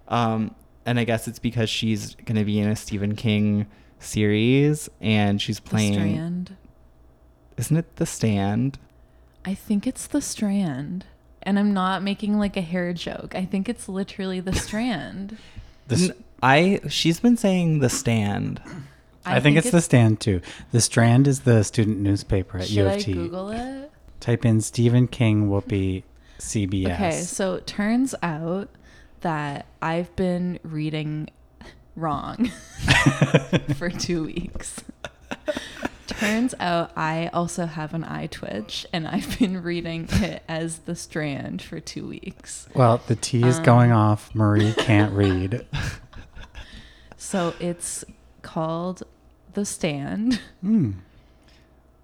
[0.07, 3.67] Um, and I guess it's because she's going to be in a Stephen King
[3.99, 5.91] series and she's playing.
[5.93, 6.15] The playing.
[6.15, 6.57] Strand.
[7.57, 8.79] Isn't it The Stand?
[9.45, 11.05] I think it's The Strand.
[11.43, 13.33] And I'm not making like a hair joke.
[13.35, 15.37] I think it's literally The Strand.
[16.43, 18.61] I she's been saying The Stand.
[19.25, 20.41] I, think, it's, the stand too.
[20.71, 23.13] The Strand is the student newspaper at Should U I of T.
[23.13, 23.91] Google it?
[24.19, 26.03] Type in Stephen King Whoopi
[26.39, 26.93] CBS.
[26.93, 28.69] Okay, so it turns out
[29.21, 31.29] that I've been reading
[31.95, 32.47] wrong
[33.75, 34.77] for two weeks.
[36.07, 40.95] turns out I also have an eye twitch, and I've been reading it as The
[40.95, 42.67] Strand for two weeks.
[42.73, 44.33] Well, the T is Um, going off.
[44.33, 45.65] Marie can't read.
[47.17, 48.03] So it's
[48.41, 49.03] called
[49.53, 50.39] The Stand.
[50.61, 50.91] Hmm.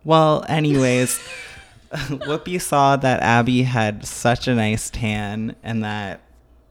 [0.03, 1.19] Well, anyways,
[1.91, 6.21] Whoopi saw that Abby had such a nice tan and that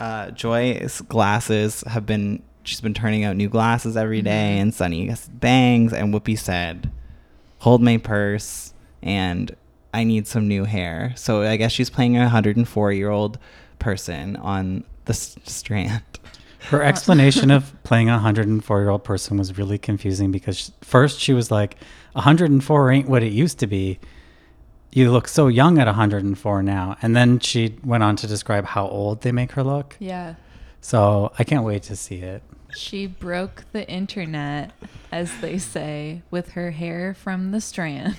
[0.00, 4.62] uh, Joy's glasses have been, she's been turning out new glasses every day Mhm.
[4.62, 5.92] and Sunny has bangs.
[5.92, 6.90] And Whoopi said,
[7.61, 9.55] Hold my purse and
[9.94, 11.12] I need some new hair.
[11.16, 13.38] So I guess she's playing a 104 year old
[13.79, 16.02] person on the s- strand.
[16.71, 16.87] Her uh.
[16.87, 21.33] explanation of playing a 104 year old person was really confusing because sh- first she
[21.33, 21.77] was like,
[22.12, 23.99] 104 ain't what it used to be.
[24.92, 26.97] You look so young at 104 now.
[27.03, 29.97] And then she went on to describe how old they make her look.
[29.99, 30.37] Yeah.
[30.81, 32.42] So I can't wait to see it.
[32.75, 34.73] She broke the internet,
[35.12, 38.16] as they say, with her hair from The Strand.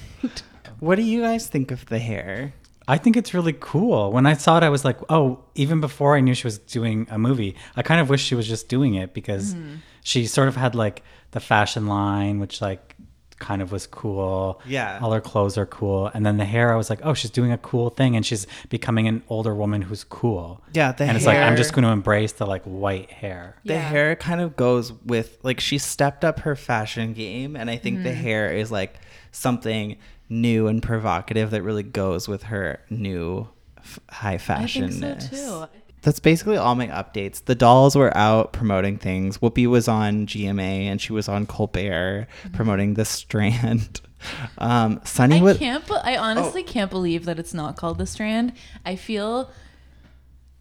[0.80, 2.54] What do you guys think of the hair?
[2.88, 4.12] I think it's really cool.
[4.12, 7.08] When I saw it, I was like, oh, even before I knew she was doing
[7.10, 9.78] a movie, I kind of wish she was just doing it because Mhm.
[10.04, 12.96] she sort of had like the fashion line, which like
[13.40, 14.60] kind of was cool.
[14.66, 14.98] Yeah.
[15.00, 16.10] All her clothes are cool.
[16.14, 18.48] And then the hair, I was like, oh, she's doing a cool thing and she's
[18.70, 20.64] becoming an older woman who's cool.
[20.74, 23.58] Yeah, the and it's like, I'm just going to embrace the like white hair.
[23.64, 27.76] The hair kind of goes with like she stepped up her fashion game, and I
[27.78, 28.16] think the Mhm.
[28.16, 28.96] hair is like
[29.32, 29.98] something
[30.30, 34.86] new and provocative that really goes with her new f- high fashion.
[35.04, 35.72] I think so too.
[36.04, 37.44] That's basically all my updates.
[37.44, 39.40] The dolls were out promoting things.
[39.40, 44.02] Whoopi was on GMA and she was on Colbert promoting the Strand.
[44.58, 45.86] Um, Sunny I was can't.
[45.86, 46.68] be- I honestly Oh.
[46.72, 48.54] can't believe that it's not called The Strand.
[48.84, 49.52] I feel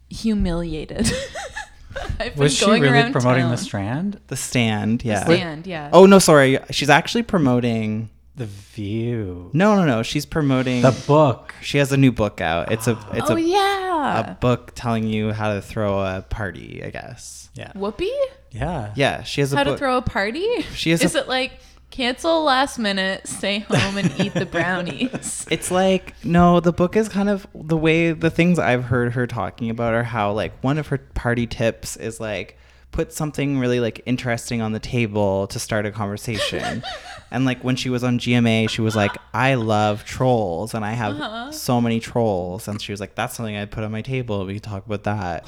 [0.09, 1.11] humiliated.
[2.19, 3.51] I've been Was she going really around promoting town.
[3.51, 4.19] the strand?
[4.27, 5.03] the Stand.
[5.03, 5.23] Yeah.
[5.23, 5.89] The stand, yeah.
[5.91, 6.59] Oh no, sorry.
[6.69, 9.49] She's actually promoting The View.
[9.53, 10.03] No, no, no.
[10.03, 11.53] She's promoting The book.
[11.61, 12.71] She has a new book out.
[12.71, 14.31] It's a it's Oh, a yeah.
[14.31, 16.81] a book telling you how to throw a party.
[16.83, 17.49] I guess.
[17.55, 17.71] Yeah.
[17.73, 18.09] Whoopi?
[18.51, 18.93] Yeah.
[18.95, 19.57] Yeah, she has a book.
[19.57, 19.73] How book.
[19.75, 20.61] to throw a party?
[20.73, 21.53] She has Is a- it like
[21.89, 25.45] cancel last minute, stay home and eat the brownies?
[25.51, 29.25] It's like no, the book is kind of the way the things I've heard her
[29.25, 32.57] talking about are how like one of her party tips is like
[32.91, 36.83] put something really like interesting on the table to start a conversation.
[37.31, 40.93] and like when she was on GMA, she was like, "I love trolls and I
[40.93, 41.51] have Uh-huh.
[41.51, 44.45] so many trolls." And she was like, "That's something I'd put on my table.
[44.45, 45.45] We could talk about that."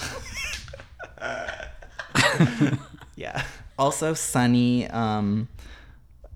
[3.15, 3.43] yeah.
[3.77, 5.47] Also, Sunny, um,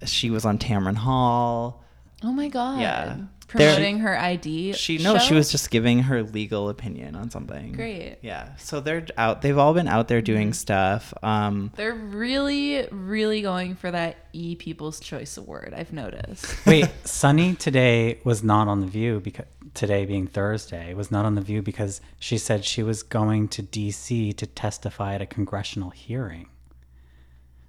[0.05, 1.83] she was on Tamron Hall.
[2.23, 2.79] Oh my god.
[2.81, 3.17] Yeah.
[3.53, 4.73] There- Promoting her ID.
[4.73, 7.73] She no, she was just giving her legal opinion on something.
[7.73, 8.17] Great.
[8.21, 8.55] Yeah.
[8.57, 9.41] So they're out.
[9.41, 11.13] They've all been out there doing stuff.
[11.23, 15.73] Um, They're really, really going for that E People's Choice Award.
[15.75, 16.45] I've noticed.
[16.65, 21.35] Wait, Sunny today was not on the View because today being Thursday was not on
[21.35, 25.89] the View because she said she was going to DC to testify at a congressional
[25.91, 26.47] hearing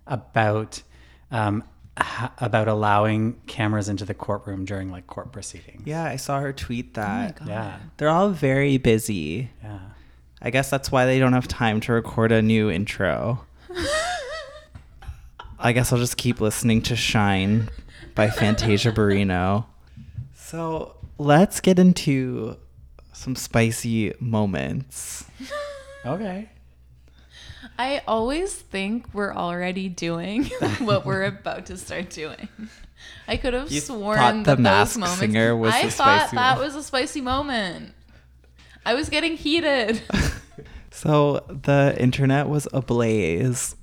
[0.07, 0.83] about
[1.31, 1.69] um, h-
[2.39, 5.83] about allowing cameras into the courtroom during like court proceedings.
[5.85, 7.39] Yeah, I saw her tweet oh that.
[7.39, 7.49] God.
[7.49, 7.79] Yeah.
[7.97, 9.51] They're all very busy.
[9.63, 9.79] Yeah.
[10.43, 13.45] I guess that's why they don't have time to record a new intro.
[15.59, 17.71] I guess I'll just keep listening to Shine
[18.15, 19.65] by Fantasia Barrino.
[20.35, 22.57] So let's get into
[23.13, 25.25] some spicy moments.
[26.05, 26.51] Okay.
[27.79, 30.45] I always think we're already doing
[30.79, 32.49] what we're about to start doing.
[33.27, 35.19] I could have You sworn thought that The Masked moments.
[35.19, 36.61] Singer was I thought that moment.
[36.61, 37.93] was a spicy moment.
[38.87, 40.03] I was getting heated.
[40.97, 43.75] So the internet was ablaze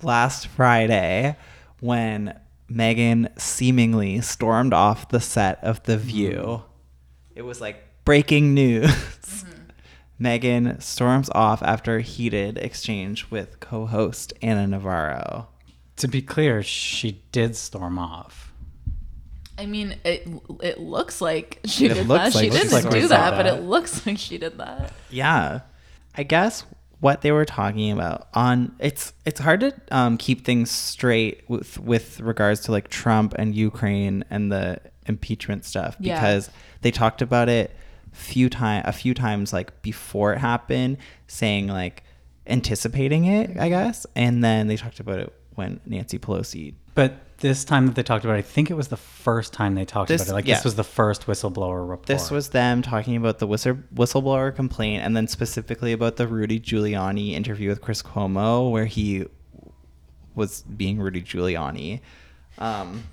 [0.00, 1.36] last Friday
[1.80, 2.38] when
[2.70, 6.30] Meghan seemingly stormed off the set of The View.
[6.36, 6.66] Mm-hmm.
[7.34, 8.90] It was like breaking news.
[8.90, 9.51] Mm-hmm.
[10.22, 15.48] Meghan storms off after a heated exchange with co host Ana Navarro.
[15.96, 18.52] To be clear, she did storm off.
[19.58, 20.26] I mean, it
[20.62, 22.40] it looks like she It did looks that.
[22.40, 23.30] she like she didn't did do that.
[23.30, 24.92] that, but it looks like she did that.
[25.10, 25.60] Yeah.
[26.14, 26.64] I guess
[27.00, 31.78] what they were talking about on it's it's hard to um, keep things straight with
[31.78, 36.14] with regards to like Trump and Ukraine and the impeachment stuff Yeah.
[36.14, 36.48] because
[36.82, 37.74] they talked about it
[38.22, 42.02] few time a few times like before it happened saying like
[42.46, 47.64] anticipating it I guess and then they talked about it when Nancy Pelosi But this
[47.64, 50.08] time that they talked about it, I think it was the first time they talked
[50.08, 50.34] This- about it.
[50.34, 50.54] Like yeah.
[50.54, 52.06] this was the first whistleblower report.
[52.06, 56.60] This was them talking about the whistle, whistleblower complaint and then specifically about the Rudy
[56.60, 59.26] Giuliani interview with Chris Cuomo, where he
[60.34, 62.00] was being Rudy Giuliani.
[62.58, 63.04] Um,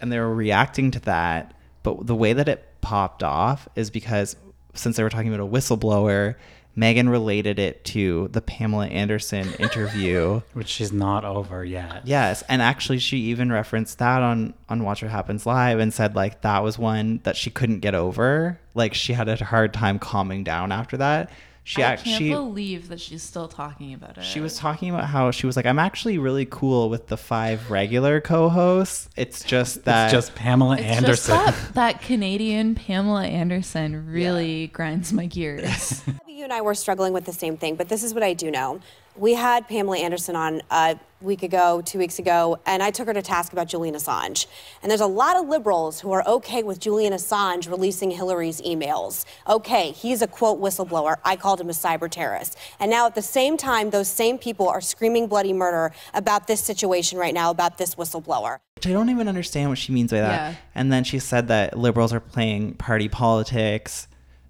[0.00, 1.54] and they were reacting to that.
[1.82, 4.36] But the way that it popped off is because
[4.74, 6.34] since they were talking about a whistleblower,
[6.76, 10.40] Meghan related it to the Pamela Anderson interview.
[10.54, 12.06] which she's not over yet.
[12.06, 16.14] Yes, and actually, she even referenced that on on Watch What Happens Live and said
[16.14, 18.58] like that was one that she couldn't get over.
[18.74, 21.30] Like she had a hard time calming down after that.
[21.64, 24.24] She I can't actually believe that she's still talking about it.
[24.24, 27.70] she was talking about how she was like, I'm actually really cool with the five
[27.70, 29.08] regular co-hosts.
[29.16, 31.34] It's just that It's just Pamela It's just Anderson.
[31.36, 36.02] that, that Canadian Pamela Anderson really grinds my gears.
[36.32, 38.50] You and I were struggling with the same thing, but this is what I do
[38.50, 38.80] know.
[39.14, 43.14] We had Pamela Anderson on a week ago, two weeks ago, and I took her
[43.14, 44.46] to task about Julian Assange.
[44.82, 49.24] And there's a lot of liberals who are okay with Julian Assange releasing Hillary's emails.
[49.46, 51.16] Okay, he's a quote whistleblower.
[51.24, 52.58] I called him a cyber terrorist.
[52.80, 56.60] And now at the same time, those same people are screaming bloody murder about this
[56.60, 58.58] situation right now, about this whistleblower.
[58.82, 60.52] which I don't even understand what she means by that.
[60.52, 60.58] Yeah.
[60.74, 64.08] And then she said that liberals are playing party politics.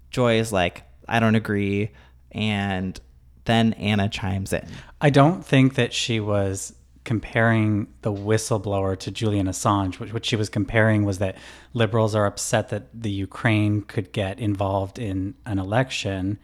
[0.09, 1.91] Joy is like, I don't agree.
[2.31, 2.99] And
[3.45, 4.67] then Ana chimes in.
[5.01, 9.99] I don't think that she was comparing the whistleblower to Julian Assange.
[9.99, 11.35] Which, what she was comparing was that
[11.73, 16.39] liberals are upset that the Ukraine could get involved in an election,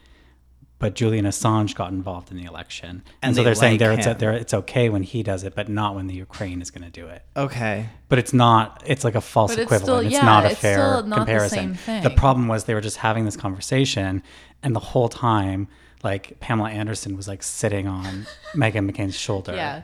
[0.78, 2.90] but Julian Assange got involved in the election.
[2.90, 4.18] And, And so they they're saying there it's, him.
[4.18, 6.92] there it's okay when he does it, but not when the Ukraine is going to
[6.92, 7.22] do it.
[7.38, 7.88] Okay.
[8.10, 8.84] But it's not.
[8.86, 10.08] It's like a false But it's equivalent.
[10.08, 11.58] still- it's not a it's fair still not the comparison.
[11.58, 12.04] same thing.
[12.04, 14.24] The problem was they were just having this conversation,
[14.64, 15.68] and the whole time,
[16.04, 19.82] like Pamela Anderson was like sitting on Meghan McCain's shoulder, Yeah.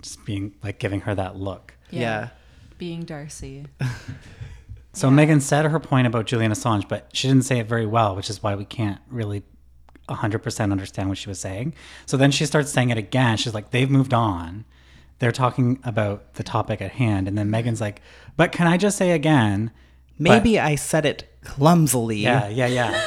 [0.00, 1.74] just being like giving her that look.
[1.90, 2.28] Yeah.
[2.78, 3.66] Being Darcy.
[4.92, 8.16] So Meghan said her point about Julian Assange, but she didn't say it very well,
[8.16, 9.42] which is why we can't really
[10.08, 11.74] 100% understand what she was saying.
[12.06, 13.36] So then she starts saying it again.
[13.36, 14.64] She's like, they've moved on.
[15.18, 17.28] They're talking about the topic at hand.
[17.28, 18.00] And then Meghan's like,
[18.36, 19.70] but can I just say again?
[20.18, 22.16] But- Maybe I said it clumsily.
[22.18, 23.04] yeah, yeah, yeah.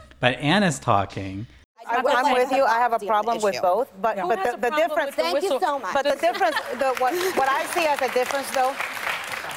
[0.20, 1.46] but Ana's talking.
[1.90, 2.64] I'm, I'm with you.
[2.64, 5.16] I have a problem with both, but Who but the, the difference.
[5.16, 5.94] with the Thank you so much.
[5.94, 8.74] But the difference, the, what, what I see as a difference, though,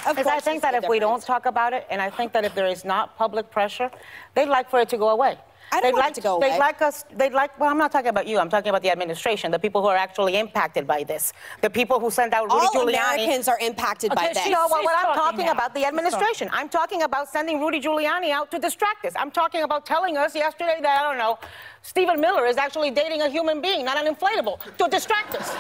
[0.10, 2.34] Of is I think that a if we don't talk about it, and I think
[2.34, 3.89] that if there is not public pressure,
[4.36, 5.38] they'd like for it to go away.
[5.72, 6.60] I don't they'd want it like to go They'd away.
[6.60, 7.04] like us.
[7.15, 7.60] They'd like.
[7.60, 8.38] Well, I'm not talking about you.
[8.38, 12.00] I'm talking about the administration, the people who are actually impacted by this, the people
[12.00, 13.15] who send out Rudy All Giuliani.
[13.15, 14.50] Americans are impacted by Okay, this.
[14.50, 16.48] No, what, what I'm talking talking about the administration.
[16.54, 19.13] I'm talking about sending Rudy Giuliani out to distract us.
[19.15, 21.39] I'm talking about telling us yesterday that I don't know,
[21.86, 25.52] Stephen Miller is actually dating a human being, not an inflatable, to distract us.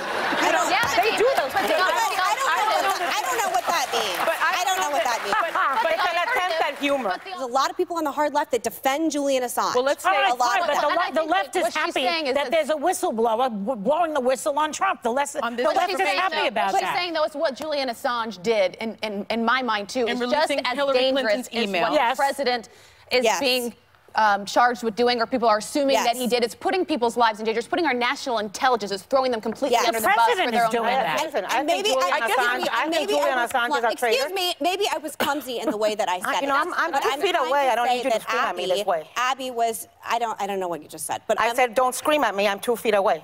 [0.41, 1.67] You know, Yeah, they do those but things.
[1.67, 3.05] the- I don't know.
[3.05, 4.17] I don't know what that means.
[4.23, 5.35] But I don't know what that means.
[5.35, 7.15] But, but it's an attempt at humor.
[7.25, 9.75] There's a lot of people on the hard left that defend Julian Assange.
[9.75, 10.81] Well, let's say right, a lot fine, of but
[11.13, 14.57] the, le- the left is happy is that that- there's a whistleblower blowing the whistle
[14.57, 15.03] on Trump.
[15.03, 16.91] The, less, the left is happy though- about what that.
[16.93, 20.09] she's saying though is what Julian Assange did, in, in, in my mind too, In
[20.13, 21.81] is just releasing as Hillary dangerous Clinton's as email.
[21.83, 22.15] what Yes.
[22.17, 22.69] the president
[23.11, 23.39] is Yes.
[23.41, 23.73] being
[24.15, 26.05] um, charged with doing or people are assuming Yes.
[26.05, 26.43] that he did.
[26.43, 27.59] It's putting people's lives in danger.
[27.59, 28.91] It's putting our national intelligence.
[28.91, 29.87] It's throwing them completely Yes.
[29.87, 31.05] under The the, bus for their is own doing benefit.
[31.17, 31.21] that.
[31.25, 33.41] Listen, I And think maybe Julian I, Assange, excuse me, I think maybe Julian I
[33.43, 34.23] was Assange is a traitor.
[34.23, 36.59] Excuse me, maybe I was clumsy in the way that I said you know, it.
[36.59, 37.69] I'm- I'm But two feet away.
[37.69, 39.09] I don't say need you to that scream at me Abby- this way.
[39.17, 39.87] Abby was.
[40.05, 40.39] I don't.
[40.41, 42.47] I don't know what you just said, but I I'm- said, don't scream at me.
[42.47, 43.23] I'm two feet away.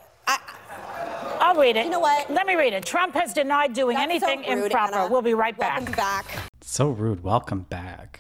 [1.42, 1.86] I'll read it.
[1.86, 2.30] You know what?
[2.30, 2.86] Let me read it.
[2.86, 4.96] Trump has denied doing That's so anything rude, improper.
[4.96, 5.08] Ana.
[5.12, 5.78] We'll be right back.
[5.78, 6.26] Welcome back.
[6.62, 7.24] So rude.
[7.24, 8.20] Welcome back.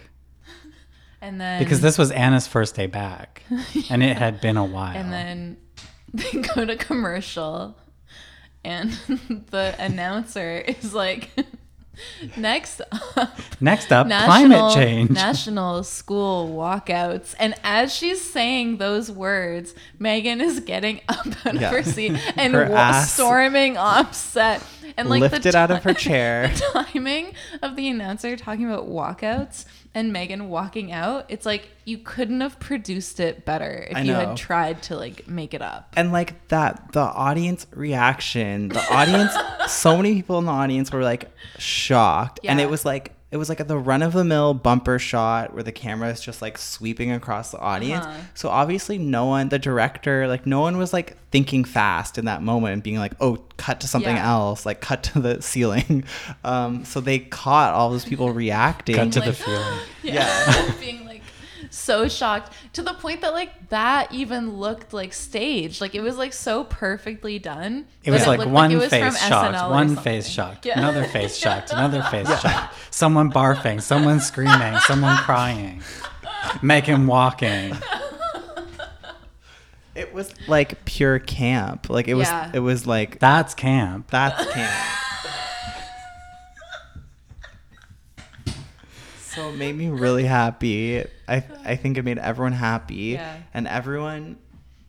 [1.22, 3.44] And then Because this was Ana's first day back,
[3.90, 4.96] and it had been a while.
[4.96, 5.58] And then
[6.14, 7.78] they go to commercial,
[8.64, 8.92] and
[9.52, 11.30] the announcer is like,
[12.38, 19.76] "Next up, Next up, climate change." National school walkouts." And as she's saying those words,
[20.00, 21.68] Meghan is getting up out Yeah.
[21.68, 24.64] of her seat and Her wa- storming off set.
[24.98, 26.48] And like the lifted out of her chair.
[26.48, 29.66] the timing of the announcer talking about walkouts
[30.00, 34.14] and Meghan walking out, it's like you couldn't have produced it better if I you
[34.14, 34.20] know.
[34.30, 35.94] had tried to like make it up.
[35.96, 39.32] and like that the audience reaction the audience
[39.68, 41.26] so many people in the audience were like
[41.58, 44.98] shocked and it was like it was like a, the run of the mill bumper
[44.98, 48.18] shot where the camera is just like sweeping across the audience Uh-huh.
[48.34, 52.42] so obviously no one the director like no one was like thinking fast in that
[52.42, 54.32] moment and being like oh cut to something Yeah.
[54.32, 56.04] else like cut to the ceiling
[56.44, 59.80] um so they caught all those people reacting Cut to the Like- feeling.
[60.02, 60.72] Yeah.
[61.72, 65.82] Being like so shocked to the point that like that even looked like staged.
[65.82, 67.86] Like it was like so perfectly done.
[68.04, 70.80] It was like looked one it from face shocked, SNL one face shocked, Yeah.
[70.80, 72.74] another face shocked, another face shocked.
[72.92, 75.82] Someone barfing, someone screaming, someone crying,
[76.62, 77.76] Meghan walking.
[79.96, 82.52] it was like pure camp like it was Yeah.
[82.54, 84.10] it was like That's camp.
[84.12, 84.96] That's camp.
[89.30, 91.04] So it made me really happy.
[91.28, 92.96] I I think it made everyone happy.
[93.18, 93.38] Yeah.
[93.54, 94.38] And everyone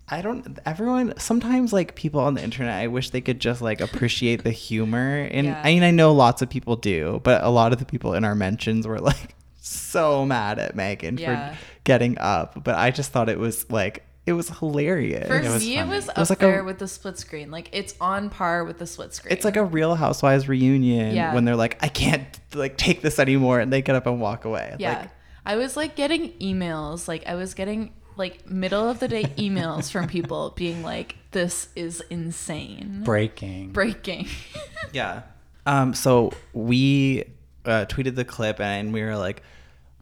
[0.08, 3.80] I don't everyone sometimes like people on the internet I wish they could just like
[3.80, 5.60] appreciate the humor and Yeah.
[5.62, 8.24] I mean I know lots of people do, but a lot of the people in
[8.24, 11.54] our mentions were like so mad at Meghan Yeah.
[11.54, 12.64] for getting up.
[12.64, 15.26] But I just thought it was like it was hilarious.
[15.28, 15.90] For It was me, it funny.
[15.90, 17.50] was It up was like a- with the split screen.
[17.50, 19.32] Like it's on par with the split screen.
[19.32, 21.34] It's like a Real Housewives reunion Yeah.
[21.34, 24.44] when they're like, I can't like take this anymore, and they get up and walk
[24.44, 24.76] away.
[24.78, 25.00] Yeah.
[25.00, 25.10] Like,
[25.46, 29.90] I was like getting emails, like I was getting like middle of the day emails
[29.90, 33.72] from people being like, "This is insane." Breaking.
[33.72, 34.28] Breaking.
[34.92, 35.22] yeah.
[35.64, 35.94] Um.
[35.94, 37.24] So we
[37.64, 39.42] uh, tweeted the clip, and we were like,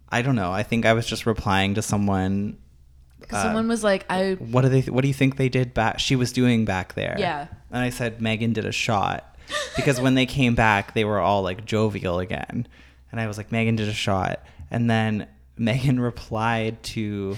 [0.09, 0.51] I don't know.
[0.53, 2.57] I think I was just replying to someone.
[3.29, 4.81] Because someone was like, "I What do they?
[4.83, 5.99] What do you think they did back?
[6.01, 7.15] She was doing back there.
[7.19, 7.49] Yeah.
[7.71, 9.37] And I said Meghan did a shot
[9.77, 12.67] because when they came back, they were all like jovial again,
[13.13, 15.27] and I was like Meghan did a shot, and then
[15.59, 17.37] Meghan replied to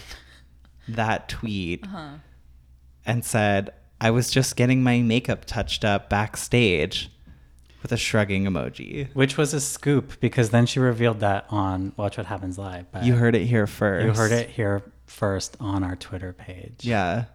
[0.88, 2.08] that tweet Uh-huh.
[3.06, 3.70] and said,
[4.00, 7.10] "I was just getting my makeup touched up backstage."
[7.82, 9.08] With a shrugging emoji.
[9.14, 12.84] Which was a scoop because then she revealed that on Watch What Happens Live.
[12.92, 14.04] But You heard it here first.
[14.04, 16.80] You heard it here first on our Twitter page.
[16.82, 17.24] Yeah.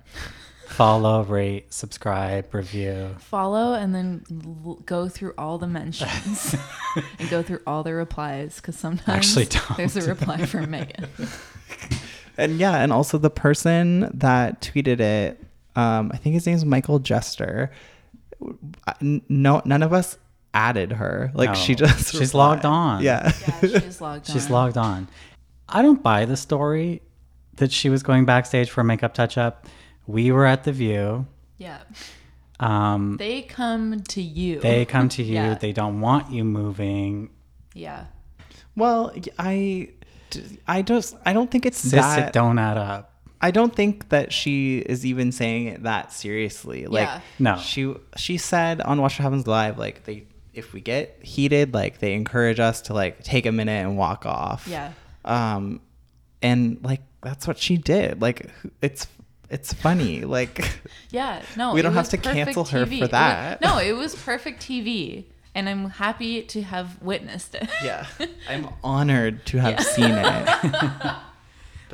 [0.67, 3.15] Follow, rate, subscribe, review.
[3.19, 4.23] follow and then
[4.65, 6.55] l- go through all the mentions
[7.19, 9.07] and go through all the replies because sometimes
[9.37, 9.77] Actually, don't.
[9.77, 11.07] there's a reply from Meghan.
[12.37, 15.41] And yeah, and also the person that tweeted it,
[15.77, 17.71] um, I think his name's Michael Jester.
[19.01, 20.17] N- No, none of us
[20.53, 21.31] added her.
[21.33, 22.37] Like No, she just she's replied.
[22.37, 23.03] logged on.
[23.03, 23.31] Yeah.
[23.61, 24.51] Yeah, she's logged She's on.
[24.51, 25.07] logged on.
[25.69, 27.01] I don't buy the story
[27.57, 29.65] that she was going backstage for a makeup touch up.
[30.07, 31.25] We were at the View.
[31.57, 31.79] Yeah.
[32.59, 34.59] Um, They come to you.
[34.59, 35.33] they come to you.
[35.35, 35.53] Yeah.
[35.55, 37.29] They don't want you moving.
[37.73, 38.05] yeah.
[38.77, 39.89] Well, I,
[40.67, 42.27] I just I don't think it's Sis, that.
[42.29, 43.13] it don't add up.
[43.39, 46.85] I don't think that she is even saying it that seriously.
[46.87, 47.21] Like Yeah.
[47.39, 47.57] No.
[47.57, 51.99] she she said on Watch What Happens Live, like they if we get heated, like
[51.99, 54.67] they encourage us to like take a minute and walk off.
[54.69, 54.91] Yeah.
[55.23, 55.79] Um,
[56.41, 58.21] and like that's what she did.
[58.21, 58.49] Like
[58.81, 59.07] it's
[59.49, 60.23] it's funny.
[60.23, 61.41] Like Yeah.
[61.57, 61.73] No.
[61.73, 62.99] we don't have to perfect cancel her TV.
[62.99, 63.61] for It wa- that.
[63.61, 65.25] no, it was perfect TV.
[65.53, 67.69] And I'm happy to have witnessed it.
[67.83, 68.05] Yeah.
[68.49, 69.79] I'm honored to have Yeah.
[69.81, 71.15] seen it.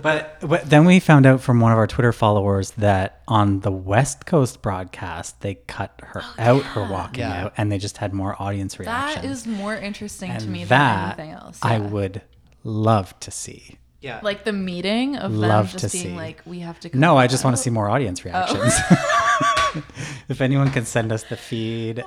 [0.01, 3.71] But, but then we found out from one of our Twitter followers that on the
[3.71, 7.45] West Coast broadcast, they cut her oh, out, her walking Yeah.
[7.45, 9.21] out, and they just had more audience reaction.
[9.21, 11.59] That is more interesting to me that than anything else.
[11.61, 12.21] I would
[12.63, 13.77] love to see.
[14.01, 14.19] Yeah.
[14.23, 16.15] Like the meeting of Love them to just being see.
[16.15, 16.97] like, we have to.
[16.97, 18.73] No, I just want to see more audience reactions.
[20.29, 22.03] if anyone can send us the feed,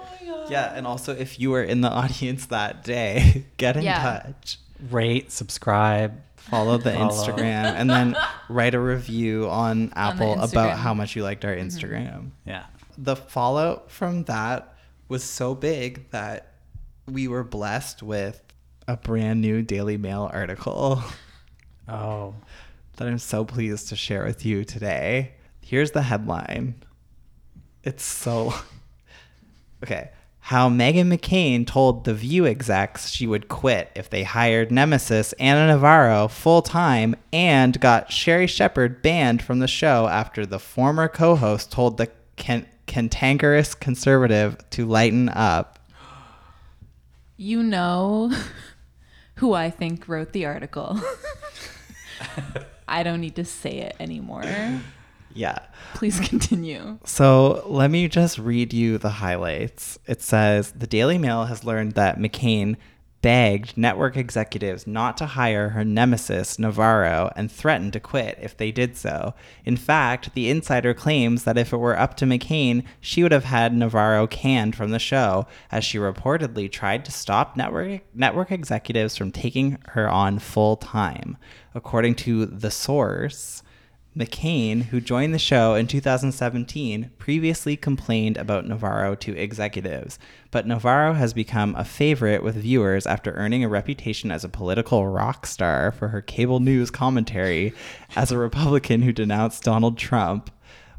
[0.51, 4.03] yeah, and also if you were in the audience that day, get in Yeah.
[4.23, 4.59] touch.
[4.91, 7.09] rate, subscribe, follow the Follow.
[7.11, 8.17] Instagram, and then
[8.49, 11.65] write a review on Apple about how much you liked our Mhm.
[11.67, 12.31] Instagram.
[12.45, 12.65] Yeah.
[12.99, 14.75] The fallout from that
[15.09, 16.49] was so big that
[17.09, 18.43] we were blessed with
[18.87, 21.03] a brand new Daily Mail article.
[21.89, 22.35] Oh.
[22.97, 25.35] That I'm so pleased to share with you today.
[25.61, 26.76] Here's the headline.
[27.82, 28.55] It's so
[29.82, 30.11] Okay.
[30.39, 35.66] How Meghan McCain told The View execs she would quit if they hired Nemesis Ana
[35.66, 41.37] Navarro full time and got Sherri Shepherd banned from the show after the former co
[41.37, 45.78] host told the can- cantankerous conservative to lighten up.
[47.37, 48.32] You know
[49.45, 50.99] who I think wrote the article.
[52.89, 54.43] I don't need to say it anymore.
[55.35, 55.59] Yeah.
[55.93, 56.99] Please continue.
[57.05, 59.99] So let me just read you the highlights.
[60.07, 62.77] It says the Daily Mail has learned that McCain
[63.25, 68.70] begged network executives not to hire her nemesis, Navarro, and threatened to quit if they
[68.70, 69.33] did so.
[69.64, 73.45] In fact, the insider claims that if it were up to McCain, she would have
[73.45, 79.16] had Navarro canned from the show, as she reportedly tried to stop network, network executives
[79.16, 81.39] from taking her on full time.
[81.75, 83.62] According to The Source,
[84.17, 90.21] McCain, who joined the show in 2017, previously complained about Navarro to executives,
[90.53, 95.09] but Navarro has become a favorite with viewers after earning a reputation as a political
[95.09, 97.75] rock star for her cable news commentary
[98.15, 100.49] as a Republican who denounced Donald Trump.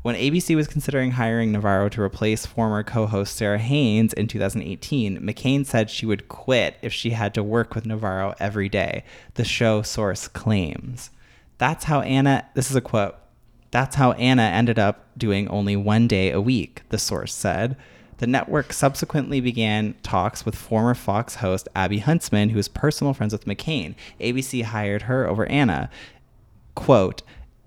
[0.01, 5.19] When ABC was considering hiring Navarro to replace former co host Sara Haines in 2018,
[5.19, 9.05] McCain said she would quit if she had to work with Navarro every day,
[9.35, 11.11] the show source claims.
[11.57, 13.15] That's how Ana, this is a quote,
[13.71, 17.75] that's how Ana ended up doing only one day a week, the source said.
[18.17, 23.33] The network subsequently began talks with former Fox host Abby Huntsman, who is personal friends
[23.33, 23.95] with McCain.
[24.21, 25.89] ABC hired her over Ana.
[26.75, 27.21] Quote,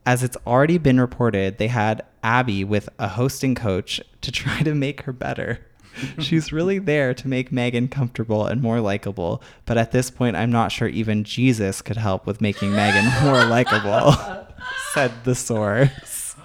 [0.07, 4.74] as it's already been reported, they had Abby with a hosting coach to try to
[4.74, 5.66] make her better.
[6.18, 10.51] She's really there to make Meghan comfortable and more likable, but at this point, I'm
[10.51, 14.14] not sure even Jesus could help with making Meghan more likable,
[14.92, 16.36] said the source.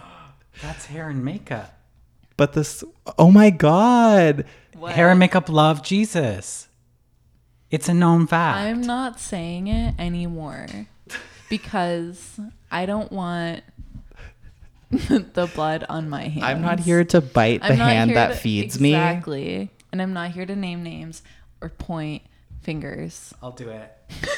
[0.62, 1.78] That's hair and makeup.
[2.38, 2.84] But this,
[3.18, 4.46] oh my God.
[4.90, 6.68] Hair and makeup love Jesus.
[7.70, 8.58] It's a known fact.
[8.58, 10.68] I'm not saying it anymore
[11.50, 12.40] because
[12.72, 13.64] I don't want
[15.34, 16.46] the blood on my hands.
[16.46, 18.90] I'm not here to bite the hand that to- feeds me.
[18.94, 19.70] Exactly.
[19.92, 21.22] And I'm not here to name names
[21.62, 22.24] or point
[22.62, 23.34] fingers.
[23.42, 23.92] I'll do it.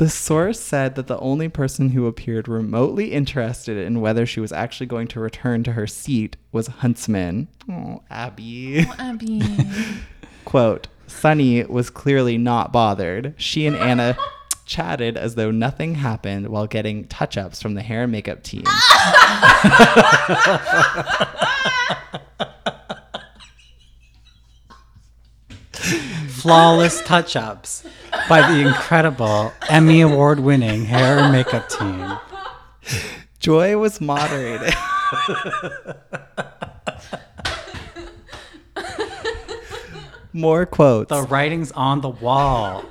[0.00, 4.50] The source said that the only person who appeared remotely interested in whether she was
[4.50, 7.48] actually going to return to her seat was Huntsman.
[7.70, 8.86] Oh, Abby.
[8.88, 9.42] Oh, Abby.
[10.46, 13.34] Quote, Sunny was clearly not bothered.
[13.36, 14.16] She and Ana
[14.70, 18.62] chatted as though nothing happened while getting touch ups from the hair and makeup team.
[26.28, 27.84] Flawless touch ups
[28.28, 32.16] by the incredible Emmy Award winning hair and makeup team.
[33.40, 34.72] Joy was moderated.
[40.32, 41.08] More quotes.
[41.08, 42.84] The writing's on the wall.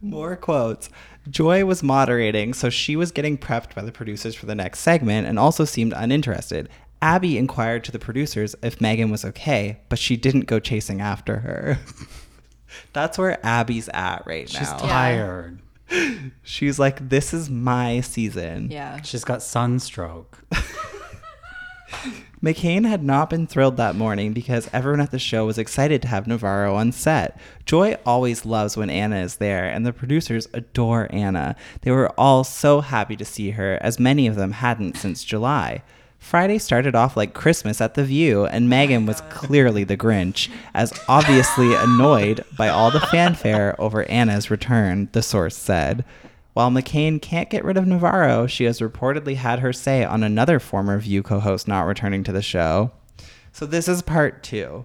[0.00, 0.88] More quotes.
[1.28, 5.26] Joy was moderating, so she was getting prepped by the producers for the next segment
[5.26, 6.68] and also seemed uninterested.
[7.02, 11.40] Abby inquired to the producers if Meghan was okay, but she didn't go chasing after
[11.40, 11.78] her.
[12.92, 14.78] That's where Abby's at right She's now.
[14.78, 15.58] She's tired.
[16.42, 18.70] She's like, this is my season.
[18.70, 19.00] Yeah.
[19.02, 20.38] She's got sunstroke.
[22.42, 26.08] McCain had not been thrilled that morning because everyone at the show was excited to
[26.08, 27.38] have Navarro on set.
[27.66, 31.56] Joy always loves when Ana is there, and the producers adore Ana.
[31.82, 35.82] They were all so happy to see her, as many of them hadn't since July.
[36.18, 40.50] Friday started off like Christmas at The View, and oh Meghan was clearly the Grinch,
[40.74, 46.04] as obviously annoyed by all the fanfare over Ana's return, the source said.
[46.58, 50.58] While McCain can't get rid of Navarro, she has reportedly had her say on another
[50.58, 52.90] former View co host not returning to the show.
[53.52, 54.84] So, this is part two.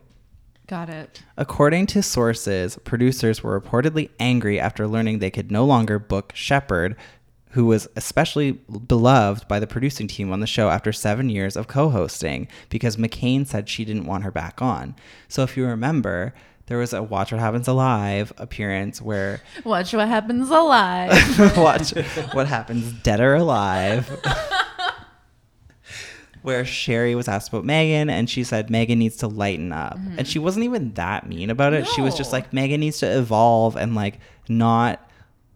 [0.68, 1.24] Got it.
[1.36, 6.96] According to sources, producers were reportedly angry after learning they could no longer book Shepherd,
[7.54, 11.68] who was especially beloved by the producing team on the show after seven years of
[11.68, 14.96] co hosting, because McCain said she didn't want her back on.
[15.28, 16.36] So, if you remember,
[16.68, 21.12] there was a Watch What Happens Alive appearance where Watch what happens alive.
[21.58, 21.92] watch
[22.34, 24.10] what happens dead or alive.
[26.42, 30.18] Where Sherri was asked about Meghan, and she said Meghan needs to lighten up, Mhm.
[30.18, 31.88] and she wasn't even that mean about it.
[31.88, 35.00] She was just like Meghan needs to evolve and like not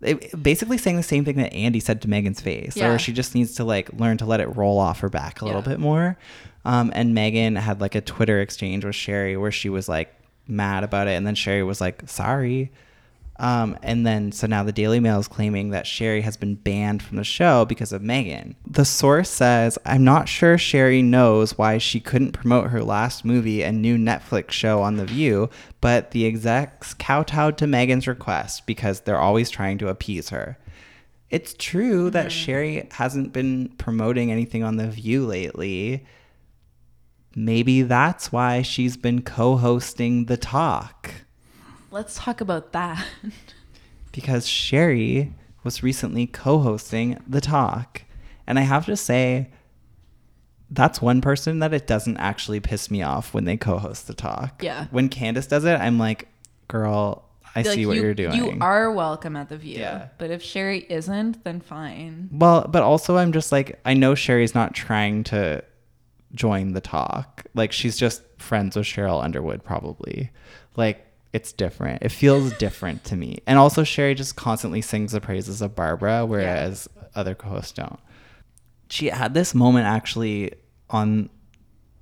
[0.02, 2.88] it, basically saying the same thing that Andy said to Meghan's face, Yeah.
[2.94, 5.46] or she just needs to like learn to let it roll off her back a
[5.46, 6.18] little bit more.
[6.64, 10.14] Um, and Meghan had like a Twitter exchange with Sherri where she was like
[10.48, 12.72] mad about it, and then Sherri was like, "Sorry."
[13.40, 17.04] Um, and then so now the Daily Mail is claiming that Sherri has been banned
[17.04, 18.56] from the show because of Meghan.
[18.66, 23.64] The source says, I'm not sure Sherri knows why she couldn't promote her last movie
[23.64, 25.50] and new Netflix show on The View,
[25.82, 30.58] but the execs kowtowed to Meghan's request because they're always trying to appease her.
[31.30, 36.06] It's true that Sherri hasn't been promoting anything on The View lately.
[37.36, 41.12] Maybe that's why she's been co hosting The Talk
[41.92, 43.06] Let's talk about that.
[44.12, 48.04] because Sherri was recently co hosting The Talk.
[48.46, 49.50] And I have to say,
[50.70, 54.14] that's one person that it doesn't actually piss me off when they co host The
[54.14, 54.62] Talk.
[54.62, 54.88] Yeah.
[54.92, 56.28] When Candace does it, I'm like,
[56.68, 57.24] girl,
[57.56, 58.36] I Like, see what you, are doing.
[58.36, 59.80] You are welcome at the View.
[59.80, 60.10] Yeah.
[60.18, 62.30] But if Sherri isn't, then fine.
[62.32, 65.64] Well, but also I'm just like I know Sherri's not trying to
[66.34, 67.46] join the talk.
[67.54, 70.32] Like she's just friends with Sheryl Underwood probably.
[70.76, 72.02] Like it's different.
[72.04, 73.40] It feels different to me.
[73.48, 78.00] And also Sherri just constantly sings the praises of Barbara whereas other co-hosts don't.
[78.90, 80.54] She had this moment actually
[80.90, 81.30] on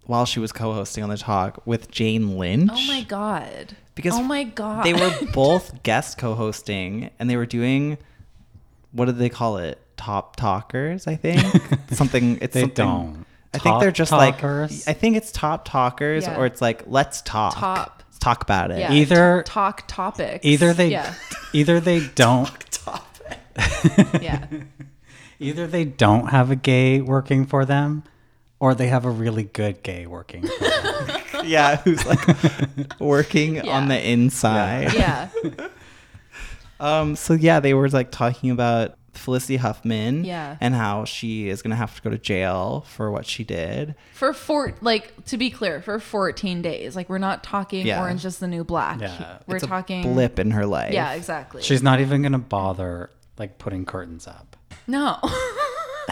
[0.05, 3.75] while she was co-hosting on the talk with Jane Lynch Oh my god.
[3.95, 4.85] because oh my god.
[4.85, 7.97] they were both guest co-hosting and they were doing
[8.91, 11.41] what did they call it top talkers i think
[11.91, 13.25] something it's They something don't.
[13.55, 14.85] I think they're just talkers?
[14.87, 16.37] like i think it's top talkers Yeah.
[16.37, 18.03] or it's like let's talk Top.
[18.07, 20.45] let's talk about it yeah, Either- t- talk topics.
[20.45, 21.13] Either they Yeah.
[21.53, 23.05] either they don't talk
[23.55, 24.21] topic.
[24.21, 24.45] yeah.
[25.39, 28.03] either they don't have a gay working for them
[28.59, 31.45] or they have a really good gay working for them.
[31.45, 35.29] yeah who's like working on the inside Yeah.
[36.79, 40.57] um so yeah they were like talking about felicity huffman Yeah.
[40.61, 44.33] and how she is gonna have to go to jail for what she did For
[44.33, 46.95] four, like to be clear, for 14 days.
[46.95, 48.01] Like we're not talking Yeah.
[48.01, 48.99] Orange is the New Black.
[49.01, 49.37] Yeah.
[49.47, 51.61] We're It's a talking blip in her life Yeah, exactly.
[51.61, 54.55] She's not even going to bother like putting curtains up.
[54.87, 55.17] no.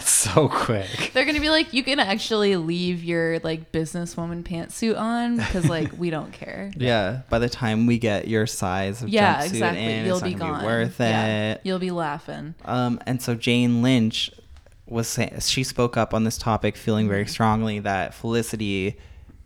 [0.04, 1.12] It's so quick.
[1.14, 5.92] They're gonna be like, you can actually leave your like businesswoman pantsuit on because like
[5.98, 6.70] we don't care.
[6.76, 9.82] Yeah, by the time we get your size of Yeah, jumpsuit exactly.
[9.84, 10.60] in, You'll it's be not gone.
[10.60, 11.52] be worth Yeah.
[11.52, 11.60] it.
[11.64, 12.54] You'll be laughing.
[12.66, 14.30] Um, and so Jane Lynch
[14.86, 17.12] was saying she spoke up on this topic, feeling Mm-hmm.
[17.12, 18.98] very strongly that Felicity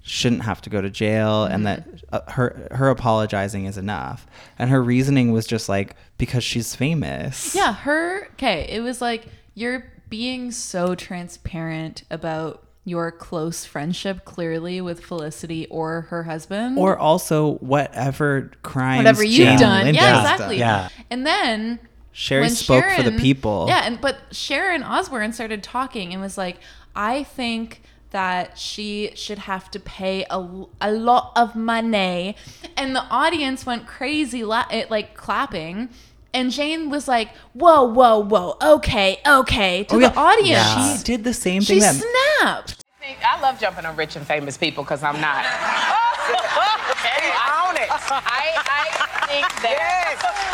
[0.03, 2.15] shouldn't have to go to jail, and that Mm-hmm.
[2.15, 4.27] uh, her her apologizing is enough.
[4.59, 7.55] And her reasoning was just like because she's famous.
[7.55, 8.27] Yeah, her.
[8.33, 15.67] Okay, it was like you're being so transparent about your close friendship, clearly with Felicity
[15.67, 19.85] or her husband, Or also whatever crimes whatever you've Jane done.
[19.85, 20.59] Lynch yeah, exactly.
[20.59, 20.91] done.
[21.11, 21.81] And then
[22.13, 23.67] Sherri when spoke for the people.
[23.69, 26.59] Yeah, and but Sharon Osbourne started talking and was like,
[26.97, 32.37] I think that she should have to pay a, a lot of money,
[32.77, 35.91] and the audience went crazy, la- it, like clapping.
[36.35, 38.57] And Jane was like, "Whoa, whoa, whoa!
[38.63, 40.21] Okay, okay." To Oh, the yeah.
[40.21, 41.95] audience, She did the same she thing that
[42.41, 42.85] snapped.
[43.27, 45.43] I love jumping on rich and famous people because I'm not.
[45.45, 47.31] hey,
[47.69, 47.89] own it.
[47.91, 50.45] I, I think that.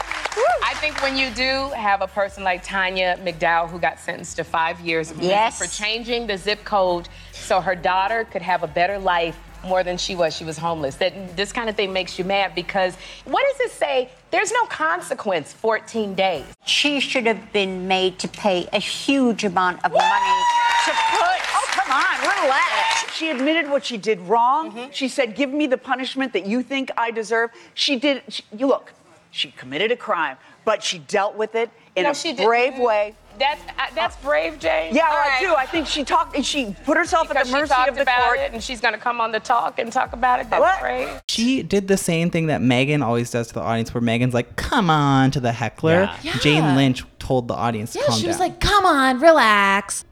[0.64, 4.44] I think when you do have a person like Tanya McDowell who got sentenced to
[4.44, 5.58] five years Yes.
[5.58, 9.96] for changing the zip code so her daughter could have a better life more than
[9.96, 10.36] she was.
[10.36, 10.96] She was homeless.
[10.96, 14.10] That this kind of thing makes you mad because what does it say?
[14.34, 15.52] There's no consequence.
[15.52, 16.44] 14 days.
[16.66, 20.42] She should have been made to pay a huge amount of money
[20.86, 21.38] to put.
[21.54, 23.14] Oh, come on, relax.
[23.14, 24.72] She admitted what she did wrong.
[24.72, 24.90] Mm-hmm.
[24.90, 28.24] She said, "Give me the punishment that you think I deserve." She did.
[28.28, 28.92] She, you look.
[29.30, 33.14] She committed a crime, but she dealt with it in No, a brave way.
[33.38, 34.94] That's uh, that's brave, Jane.
[34.94, 35.40] Yeah, All I right.
[35.40, 35.54] do.
[35.54, 37.94] I think she talked and she put herself Because at the she mercy talked of
[37.96, 38.38] the about court.
[38.38, 40.50] it, and she's gonna come on the talk and talk about it.
[40.50, 40.80] That's What?
[40.80, 41.20] brave.
[41.28, 44.56] She did the same thing that Meghan always does to the audience, where Meghan's like,
[44.56, 46.10] "Come on" to the heckler.
[46.22, 46.36] Yeah.
[46.38, 48.48] Jane Lynch told the audience Yeah, calm she was down.
[48.48, 50.04] like, "Come on, relax."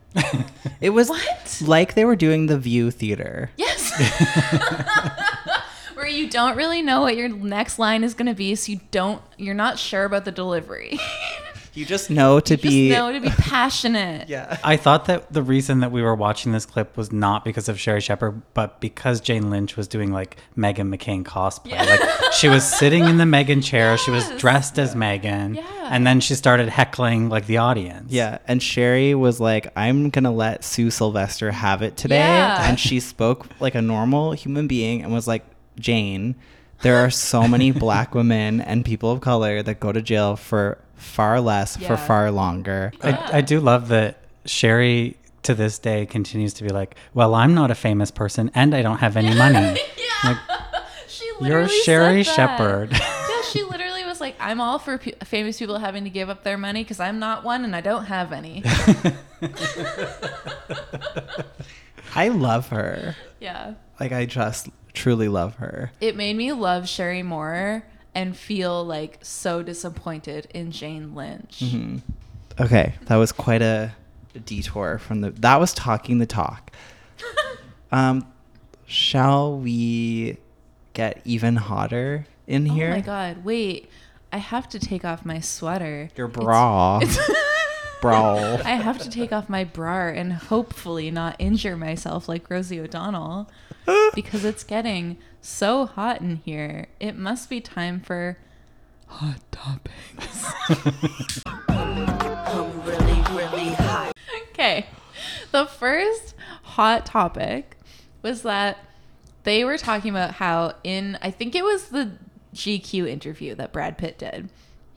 [0.79, 1.09] it was
[1.61, 3.49] like they were doing the View Theater.
[3.57, 3.91] Yes.
[5.95, 8.79] Where you don't really know what your next line is going to be, so you
[8.91, 10.99] don't, you're not sure about the delivery.
[11.79, 12.89] You just know to Just be.
[12.91, 14.29] know to be passionate.
[14.29, 14.57] yeah.
[14.63, 17.79] I thought that the reason that we were watching this clip was not because of
[17.79, 21.71] Sherri Shepherd, but because Jane Lynch was doing like Meghan McCain cosplay.
[21.71, 21.83] Yeah.
[21.85, 25.63] Like she was sitting in the Meghan chair, she was dressed as Meghan, yeah.
[25.89, 28.11] and then she started heckling like the audience.
[28.11, 32.69] Yeah, and Sherri was like, "I'm gonna let Sue Sylvester have it today," Yeah.
[32.69, 35.43] and she spoke like a normal human being and was like,
[35.79, 36.35] "Jane,
[36.83, 40.77] there are so many black women and people of color that go to jail for
[40.95, 42.91] far less for far longer.
[43.01, 47.53] I, I do love that Sherri to this day continues to be like, well, I'm
[47.53, 49.77] not a famous person and I don't have any money.
[50.23, 50.37] Like,
[51.09, 52.93] She You're Sherri Shepherd.
[52.93, 56.43] yeah, she literally was like, "I'm all for pe- famous people having to give up
[56.45, 58.63] their money because I'm not one and I don't have any."
[62.15, 63.15] I love her.
[63.41, 65.91] yeah, Like I just truly love her.
[65.99, 67.83] it made me love Sherri more
[68.15, 71.59] and feel like so disappointed in Jane Lynch.
[71.61, 72.01] Mhm.
[72.59, 73.91] Okay, that was quite a
[74.45, 75.31] detour from the.
[75.31, 76.71] That was talking the talk.
[77.91, 78.25] um,
[78.85, 80.37] shall we
[80.93, 82.89] get even hotter in here?
[82.89, 83.43] Oh my god!
[83.43, 83.89] Wait,
[84.31, 86.09] I have to take off my sweater.
[86.15, 86.99] Your It's- bra.
[88.03, 88.57] Bra.
[88.65, 93.49] I have to take off my bra and hopefully not injure myself like Rosie O'Donnell
[94.13, 96.87] because it's getting so hot in here.
[96.99, 98.37] It must be time for
[99.07, 100.51] hot topics.
[104.53, 104.85] Okay.
[105.51, 107.77] The first hot topic
[108.21, 108.77] was that
[109.43, 112.11] they were talking about how in I think it was the
[112.55, 114.49] GQ interview that Brad Pitt did.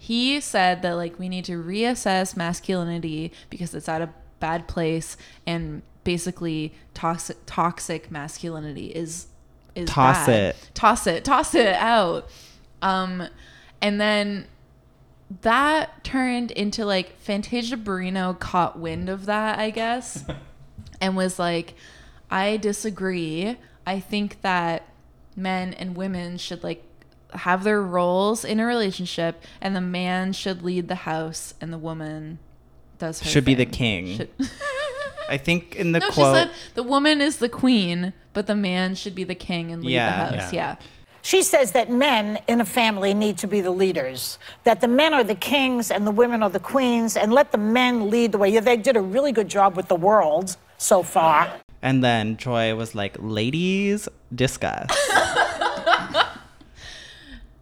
[0.07, 5.17] He said that like we need to reassess masculinity because it's at a bad place
[5.49, 9.27] and basically toxic toxic masculinity is
[9.75, 10.31] is Toss bad.
[10.31, 10.71] it.
[10.75, 11.25] Toss it.
[11.25, 12.29] Toss it out.
[12.83, 13.27] Um
[13.83, 14.47] and then
[15.43, 20.25] that turned into like Fantasia Barrino caught wind of that, I guess,
[21.01, 21.75] and was like,
[22.31, 23.59] I disagree.
[23.85, 24.87] I think that
[25.35, 26.85] men and women should like
[27.37, 31.79] have their roles in a relationship, and the man should lead the house, and the
[31.79, 32.39] woman
[32.99, 34.17] does her Should be the king.
[34.17, 34.31] Should-
[35.29, 36.37] I think in the no, quote.
[36.37, 39.83] she said the woman is the queen, but the man should be the king and
[39.85, 40.31] lead Yeah.
[40.31, 40.53] the house.
[40.53, 40.77] Yeah.
[41.23, 45.13] She says that men in a family need to be the leaders, that the men
[45.13, 48.39] are the kings and the women are the queens, and let the men lead the
[48.39, 48.51] way.
[48.51, 51.51] Yeah, they did a really good job with the world so far.
[51.83, 54.89] and then Troy was like, "Ladies, discuss."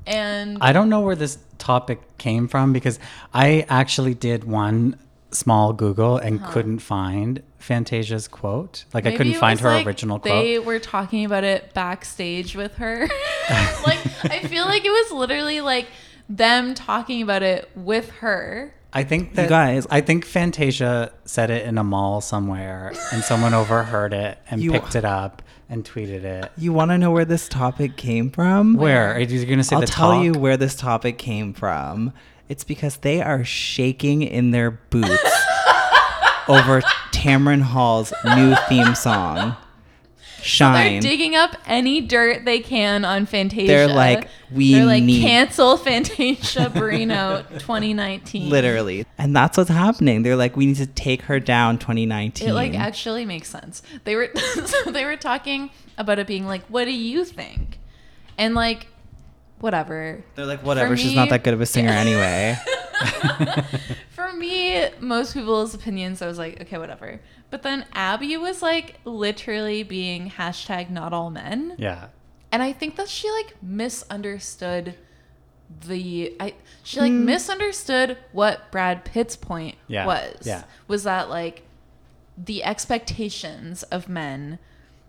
[0.06, 2.98] And I don't know where this topic came from because
[3.32, 4.96] I actually did one
[5.30, 6.50] small Google and Huh.
[6.52, 8.84] couldn't find Fantasia's quote.
[8.92, 10.32] Like I couldn't find her like original quote.
[10.44, 13.08] They were talking about it backstage with her.
[13.86, 15.86] like I feel like it was literally like
[16.28, 18.74] them talking about it with her.
[18.92, 23.52] I think that guys- I think Fantasia said it in a mall somewhere and someone
[23.54, 25.42] overheard it and You- picked it up
[25.74, 26.50] and tweeted it.
[26.56, 28.74] You want to know where this topic came from?
[28.74, 29.12] Where?
[29.14, 30.24] Are you going to say I'll tell talk?
[30.24, 32.12] you where this topic came from.
[32.48, 35.10] It's because they are shaking in their boots
[36.48, 36.80] over
[37.12, 39.56] Tamron Hall's new theme song,
[40.44, 43.66] They're digging up any dirt they can on Fantasia.
[43.66, 48.50] They're like, "We They're like, need-" cancel Fantasia Barrino 2019.
[48.50, 49.06] Literally.
[49.18, 50.22] And that's what's happening.
[50.22, 52.48] They're like, we need to take her down 2019.
[52.48, 53.82] It like actually makes sense.
[54.04, 54.30] They were
[54.64, 57.78] so they were talking about it being like, what do you think?
[58.36, 58.86] And like,
[59.60, 60.22] whatever.
[60.34, 62.56] They're like, whatever, For she's not that good of a singer anyway.
[64.34, 67.20] For me, most people's opinions, I was like, okay, whatever.
[67.50, 71.74] But then Abby was like literally being hashtag not all men.
[71.78, 72.08] Yeah.
[72.50, 74.94] And I think that she like misunderstood
[75.86, 77.24] the I she like Hmm.
[77.24, 80.38] misunderstood what Brad Pitt's point Yeah, was.
[80.44, 80.64] yeah.
[80.88, 81.62] Was that like
[82.36, 84.58] the expectations of men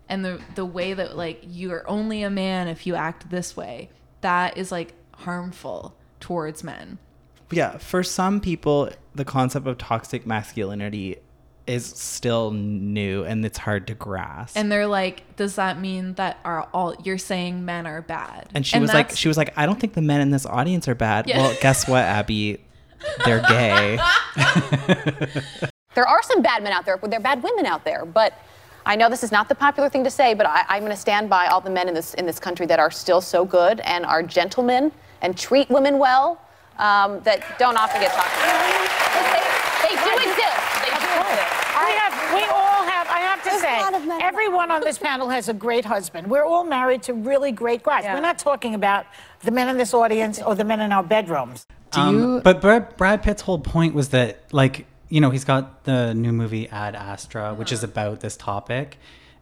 [0.08, 3.90] and the the way that like you're only a man if you act this way,
[4.22, 6.98] that is like harmful towards men.
[7.50, 11.16] Yeah, for some people, the concept of toxic masculinity
[11.66, 14.56] is still new and it's hard to grasp.
[14.56, 18.48] And they're like, does that mean that are all you're saying men are bad?
[18.54, 20.86] And she was like, she was like, I don't think the men in this audience
[20.86, 21.28] are bad.
[21.28, 21.38] Yeah.
[21.38, 22.64] Well, guess what, Abby?
[23.24, 23.98] They're gay.
[25.96, 28.04] There are some bad men out there, but there are bad women out there.
[28.04, 28.34] But
[28.84, 30.96] I know this is not the popular thing to say, but I, I'm going to
[30.96, 33.80] stand by all the men in this in this country that are still so good
[33.80, 34.92] and are gentlemen
[35.22, 36.38] and treat women well
[36.78, 38.56] um, that don't often get talked about.
[39.82, 40.60] They, they do exist.
[40.82, 41.52] They do exist.
[41.86, 45.54] We have, we all have, I have to say, everyone on this panel has a
[45.54, 46.28] great husband.
[46.28, 48.04] We're all married to really great guys.
[48.04, 49.06] We're not talking about
[49.40, 51.66] the men in this audience or the men in our bedrooms.
[51.92, 56.14] Um, But Brad, Brad Pitt's whole point was that, like, you know, he's got the
[56.14, 58.98] new movie Ad Astra, which is about this topic.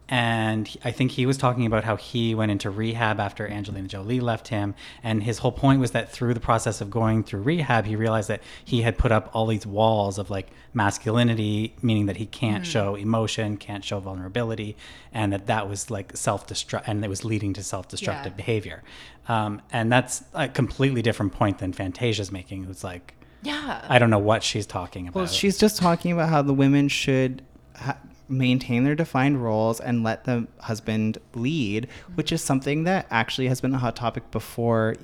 [0.07, 4.19] And I think he was talking about how he went into rehab after Angelina Jolie
[4.19, 4.75] left him.
[5.01, 8.29] And his whole point was that through the process of going through rehab, he realized
[8.29, 12.63] that he had put up all these walls of like masculinity, meaning that he can't
[12.63, 12.67] Mm.
[12.67, 14.77] show emotion, can't show vulnerability,
[15.13, 18.37] and that that was like self destruct, and it was leading to self destructive Yeah.
[18.37, 18.83] behavior.
[19.27, 22.65] Um, and that's a completely different point than Fantasia's making.
[22.65, 23.81] who's like, Yeah.
[23.89, 25.15] I don't know what she's talking about.
[25.19, 27.41] Well, she's just talking about how the women should
[27.75, 27.97] ha-
[28.27, 33.61] maintain their defined roles and let the husband lead, which is something that actually has
[33.61, 34.95] been a hot topic before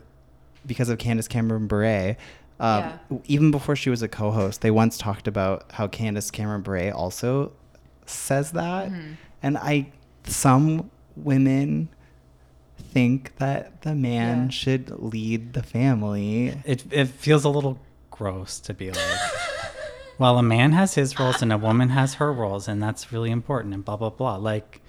[0.66, 2.16] because of Candace Cameron Bure.
[2.60, 6.62] Um, Even before she was a co host, they once talked about how Candace Cameron
[6.62, 7.52] Bure also
[8.06, 8.92] says that.
[8.92, 9.18] Mhm.
[9.42, 9.88] And I,
[10.26, 11.90] some women
[12.78, 16.50] think that the man should lead the family.
[16.66, 17.80] It it feels a little
[18.12, 18.98] gross to be like,
[20.22, 23.32] well, a man has his roles and a woman has her roles, and that's really
[23.32, 24.36] important, and blah blah blah.
[24.36, 24.80] Like,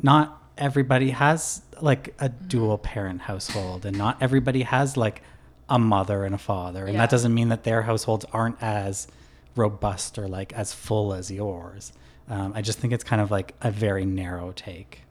[0.00, 5.22] not everybody has like a dual parent household, and not everybody has like
[5.68, 7.00] a mother and a father, and Yeah.
[7.00, 9.08] that doesn't mean that their households aren't as
[9.56, 11.92] robust or like as full as yours.
[12.28, 15.02] Um, I just think it's kind of like a very narrow take.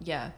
[0.00, 0.30] Yeah.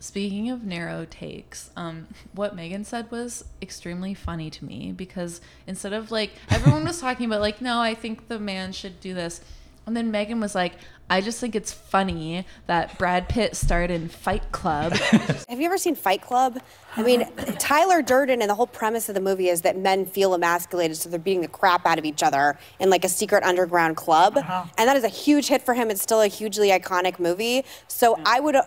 [0.00, 5.92] Speaking of narrow takes, um, what Meghan said was extremely funny to me because instead
[5.92, 9.40] of like everyone was talking about like, no, I think the man should do this.
[9.86, 10.74] And then Megan was like,
[11.10, 14.92] I just think it's funny that Brad Pitt starred in Fight Club.
[15.48, 16.60] Have you ever seen Fight Club?
[16.96, 17.26] I mean,
[17.58, 21.08] Tyler Durden and the whole premise of the movie is that men feel emasculated, so
[21.08, 24.36] they're beating the crap out of each other in like a secret underground club.
[24.36, 25.90] And that is a huge hit for him.
[25.90, 27.64] It's still a hugely iconic movie.
[27.86, 28.64] So I would uh,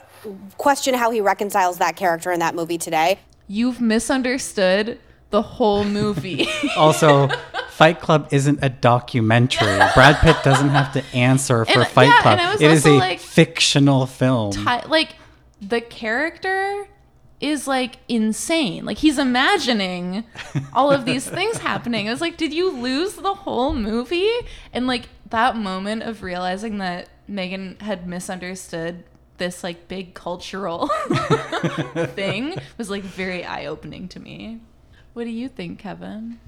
[0.58, 3.20] question how he reconciles that character in that movie today.
[3.48, 4.98] You've misunderstood
[5.30, 6.48] the whole movie.
[6.76, 7.30] Also,
[7.72, 9.78] Fight Club isn't a documentary.
[9.95, 12.61] Brad Pitt doesn't have to answer for And- Fight yeah, Club.
[12.61, 14.51] It is a like- fictional film.
[14.51, 15.15] Ty- like
[15.61, 16.88] the character
[17.39, 18.86] is like insane.
[18.86, 20.24] Like he's imagining
[20.74, 22.07] all of these things happening.
[22.07, 24.30] I was like, did you lose the whole movie?
[24.74, 29.03] And like that moment of realizing that Meghan had misunderstood
[29.38, 30.88] this like big cultural
[32.13, 34.59] thing was like very eye opening to me.
[35.13, 36.39] What do you think, Kevin?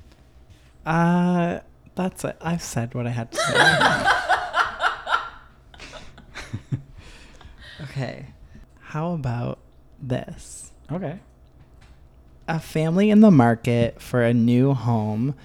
[0.86, 1.60] Uh,
[1.96, 2.38] that's it.
[2.42, 3.58] I've said what I had to say.
[7.84, 8.28] okay.
[8.80, 9.60] How about
[10.02, 10.72] this?
[10.92, 11.20] Okay.
[12.48, 15.36] A family in the market for a new home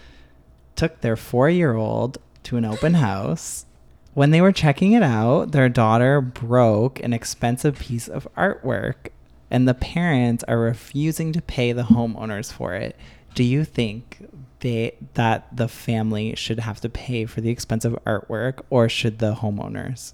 [0.75, 3.67] took their four year old to an open house.
[4.15, 9.11] When they were checking it out, their daughter broke an expensive piece of artwork,
[9.51, 12.97] and the parents are refusing to pay the homeowners for it.
[13.35, 14.29] Do you think
[14.61, 19.35] they that the family should have to pay for the expensive artwork, or should the
[19.37, 20.13] homeowners?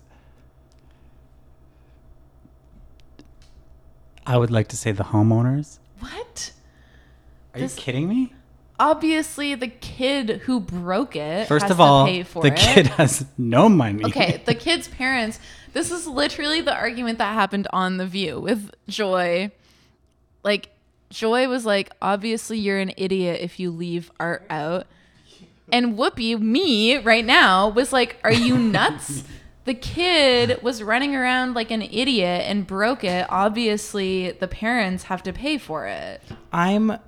[4.26, 5.78] I would like to say the homeowners.
[6.00, 6.52] What?
[7.54, 8.32] Are This- you kidding me?
[8.80, 12.56] Obviously, the kid who broke it First has of all, to pay for the it.
[12.58, 14.04] kid has no money.
[14.04, 15.38] Okay, the kid's parents.
[15.72, 19.52] This is literally the argument that happened on The View with Joy.
[20.42, 20.70] Like,
[21.14, 24.86] Joy was like, obviously, you're an idiot if you leave art out.
[25.72, 29.22] And Whoopi, me right now, was like, are you nuts?
[29.64, 33.26] the kid was running around like an idiot and broke it.
[33.30, 36.20] Obviously, the parents have to pay for it.
[36.52, 36.98] I'm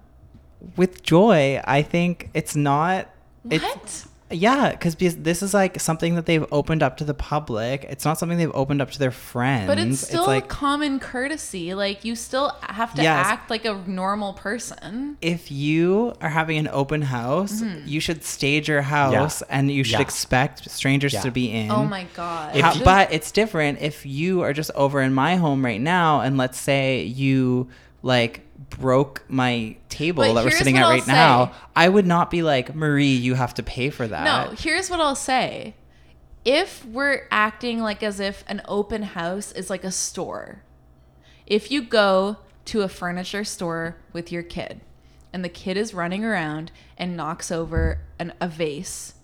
[0.77, 1.61] with joy.
[1.65, 3.11] I think it's not.
[3.43, 3.63] What?
[3.63, 7.85] It's, yeah, because this is like something that they've opened up to the public.
[7.89, 9.69] It's not something they've opened up to their friends.
[9.69, 11.75] But it's still like common courtesy.
[11.75, 13.27] Like, you still have to Yes.
[13.27, 15.17] act like a normal person.
[15.23, 17.87] if you are having an open house, Mhm.
[17.87, 20.01] you should stage your house and you should Yeah.
[20.01, 21.21] expect strangers Yeah.
[21.23, 21.71] to be in.
[21.71, 22.57] Oh my God.
[22.57, 25.81] How- If you- but it's different if you are just over in my home right
[25.81, 27.69] now and let's say you
[28.03, 31.53] like broke my table But that we're sitting at I'll right now.
[31.75, 34.25] I would not be like, Marie, you have to pay for that.
[34.25, 35.75] No, here's what I'll say.
[36.45, 40.63] If we're acting like as if an open house is like a store,
[41.47, 42.37] if you go
[42.67, 44.81] to a furniture store with your kid
[45.33, 49.15] and the kid is running around and knocks over an, a vase,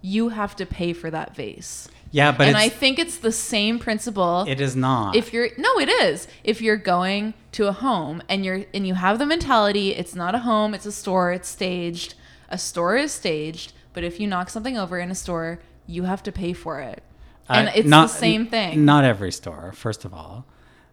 [0.00, 1.88] you have to pay for that vase.
[2.14, 4.44] Yeah, but and I think it's the same principle.
[4.46, 5.16] It is not.
[5.16, 6.28] If you're no, it is.
[6.44, 10.32] If you're going to a home and you're and you have the mentality, it's not
[10.32, 12.14] a home, it's a store, it's staged.
[12.50, 15.58] A store is staged, but if you knock something over in a store,
[15.88, 17.02] you have to pay for it.
[17.48, 18.84] And Uh, it's not- the same thing.
[18.84, 20.44] Not every store, first of all.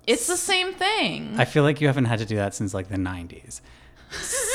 [0.07, 1.35] it's the same thing.
[1.37, 3.61] I feel like you haven't had to do that since like the 90s.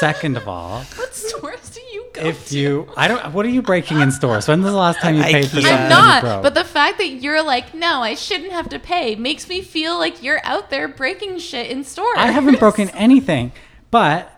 [0.01, 1.86] Second of all, what stores do you
[2.19, 4.49] if you, I don't, what are you breaking in stores?
[4.49, 6.43] When's the last time you paid for something I'm not, broke?
[6.43, 9.99] but the fact that you're like, no, I shouldn't have to pay makes me feel
[9.99, 12.17] like you're out there breaking shit in stores.
[12.19, 13.53] I haven't broken anything.
[13.91, 14.31] But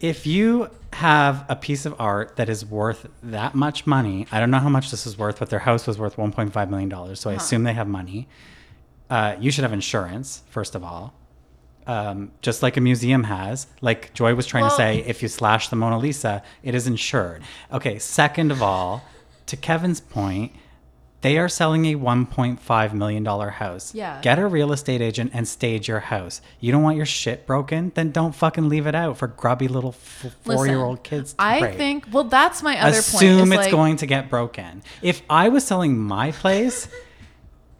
[0.00, 4.50] if you have a piece of art that is worth that much money, I don't
[4.50, 6.90] know how much this is worth, but their house was worth $1.5 million.
[7.16, 7.42] So I Uh-huh.
[7.42, 8.28] assume they have money.
[9.08, 11.14] Uh, you should have insurance, first of all.
[11.86, 13.66] Um, just like a museum has.
[13.80, 16.86] Like Joy was trying Well- to say, if you slash the Mona Lisa, it is
[16.86, 17.42] insured.
[17.72, 19.02] Okay, second of all,
[19.46, 20.52] to Kevin's point,
[21.20, 23.94] they are selling a $1.5 million house.
[23.94, 24.20] Yeah.
[24.22, 26.40] Get a real estate agent and stage your house.
[26.58, 27.92] You don't want your shit broken?
[27.94, 31.40] Then don't fucking leave it out for grubby little f- four year old kids to
[31.42, 31.76] I break.
[31.76, 32.06] think.
[32.10, 32.98] Well, that's my other point.
[32.98, 34.82] Assume it's like, going to get broken.
[35.00, 36.88] If I was selling my place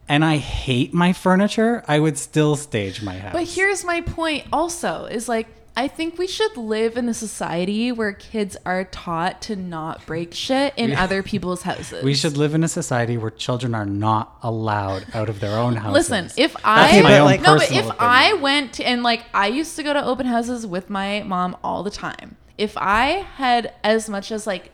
[0.09, 3.33] and I hate my furniture, I would still stage my house.
[3.33, 7.91] But here's my point also is like I think we should live in a society
[7.91, 12.03] where kids are taught to not break shit in We- other people's houses.
[12.03, 15.77] we should live in a society where children are not allowed out of their own
[15.77, 16.11] houses.
[16.11, 17.95] Listen, if I my own no, but if opinion.
[17.97, 21.57] I went to, and like I used to go to open houses with my mom
[21.63, 22.37] all the time.
[22.55, 24.69] If I had as much as like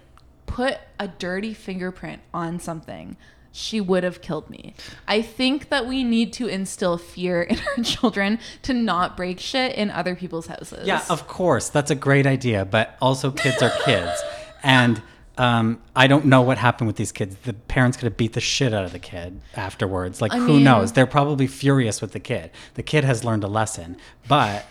[0.47, 3.15] put a dirty fingerprint on something,
[3.51, 4.73] she would have killed me.
[5.07, 9.75] I think that we need to instill fear in our children to not break shit
[9.75, 10.85] in other people's houses.
[10.87, 11.69] Yeah, of course.
[11.69, 12.65] That's a great idea.
[12.65, 14.21] But also, kids are kids.
[14.61, 15.01] And
[15.37, 17.37] um, I don't know what happened with these kids.
[17.43, 20.21] The parents could have beat the shit out of the kid afterwards.
[20.21, 20.91] Like, I who mean- knows?
[20.91, 22.51] They're probably furious with the kid.
[22.73, 23.95] The kid has learned a lesson.
[24.27, 24.65] But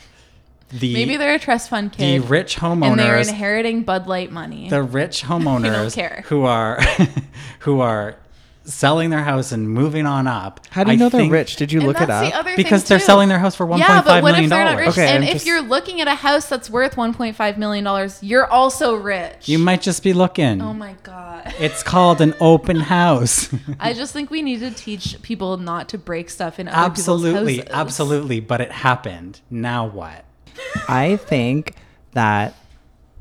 [0.71, 2.23] the Maybe they're a trust fund kid.
[2.23, 4.69] the rich homeowners and they're inheriting Bud Light money.
[4.69, 6.23] the rich homeowners care.
[6.27, 6.79] who are
[7.61, 8.17] who are
[8.69, 10.61] selling their house and moving on up.
[10.71, 11.57] How do you I know they're think- rich?
[11.57, 12.25] Did you look it up?
[12.31, 13.05] the other Because thing, they're too.
[13.05, 14.85] selling their house for $1.5 yeah, but what million if they're not rich?
[14.85, 14.99] dollars.
[14.99, 18.23] Okay, and I'm if just- you're looking at a house that's worth 1.5 million dollars,
[18.23, 19.49] you're also rich.
[19.49, 20.61] You might just be looking.
[20.63, 21.55] Oh my god.
[21.61, 23.49] It's called an open house.
[23.81, 27.55] I just think we need to teach people not to break stuff in other absolutely,
[27.57, 27.81] people's houses.
[27.81, 28.41] absolutely.
[28.41, 29.41] But it happened.
[29.51, 30.25] Now what?
[30.89, 31.75] I think
[32.13, 32.55] that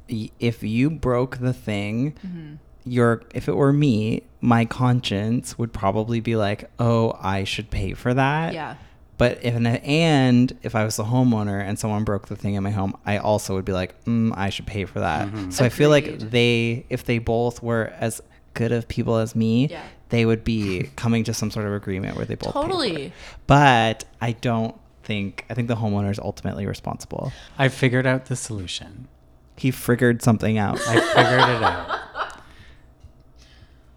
[0.09, 2.55] y- if you broke the thing, Mm-hmm.
[2.88, 7.93] Your if it were me, my conscience would probably be like, "Oh, I should pay
[7.93, 8.75] for that." Yeah.
[9.17, 12.69] But if and if I was the homeowner and someone broke the thing in my
[12.69, 15.49] home, I also would be like, mm, "I should pay for that." Mm-hmm.
[15.49, 18.21] So I feel like they, if they both were as
[18.53, 19.81] good of people as me, Yeah.
[20.09, 22.69] they would be coming to some sort of agreement where they both pay for it.
[22.69, 23.13] Totally.
[23.47, 27.31] But I don't think I think the homeowner is ultimately responsible.
[27.57, 29.07] I figured out the solution.
[29.55, 30.79] He figured something out.
[30.88, 31.96] I figured it out.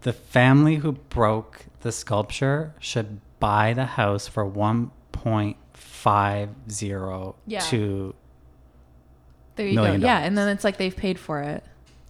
[0.01, 7.35] The family who broke the sculpture should buy the house for one point five zero
[7.45, 7.59] Yeah.
[7.59, 8.15] two
[9.55, 9.83] There you go.
[9.83, 11.63] million Yeah, and then it's like they've paid for it.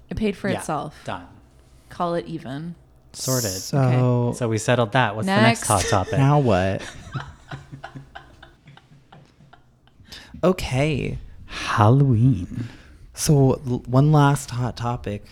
[0.09, 0.95] It paid for Yeah, itself.
[1.05, 1.27] done.
[1.89, 2.75] Call it even.
[3.13, 3.51] sorted.
[3.51, 5.17] So So we settled that.
[5.17, 5.67] What's Next.
[5.67, 6.17] the next hot topic?
[6.17, 6.81] now what?
[10.43, 11.17] okay.
[11.45, 12.69] Halloween.
[13.13, 15.25] So l- one last hot topic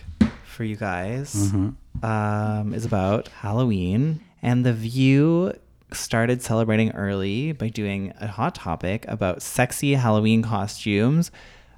[0.44, 1.74] for you guys Mhm.
[2.02, 5.52] Um, is about Halloween, and the View
[5.92, 11.30] started celebrating early by doing a hot topic about sexy Halloween costumes.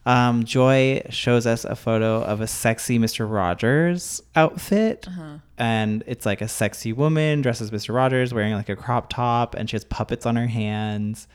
[0.05, 3.29] Um, Joy shows us a photo of a sexy Mr.
[3.29, 5.39] Rogers outfit, Uh-huh.
[5.59, 7.95] and it's like a sexy woman dressed as Mr.
[7.95, 11.27] Rogers wearing like a crop top, and she has puppets on her hands.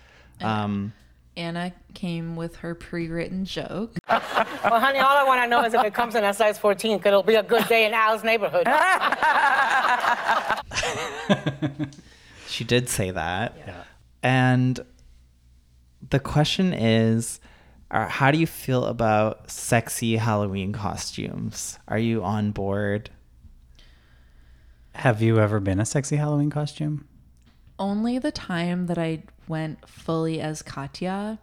[0.42, 0.94] Um,
[1.36, 3.94] Ana came with her pre-written joke.
[4.64, 7.00] Well, honey, all I want to know is if it comes in a size 14,
[7.00, 8.68] 'cause it'll be a good day in Al's neighborhood.
[12.48, 13.54] She did say that.
[13.58, 13.84] Yeah.
[14.24, 14.80] And
[16.10, 17.40] the question is
[17.92, 21.78] uh, how do you feel about sexy Halloween costumes?
[21.88, 23.12] Are you on board?
[24.94, 27.08] Have you ever been a sexy Halloween costume?
[27.78, 31.38] Only the time that I went fully as Katya,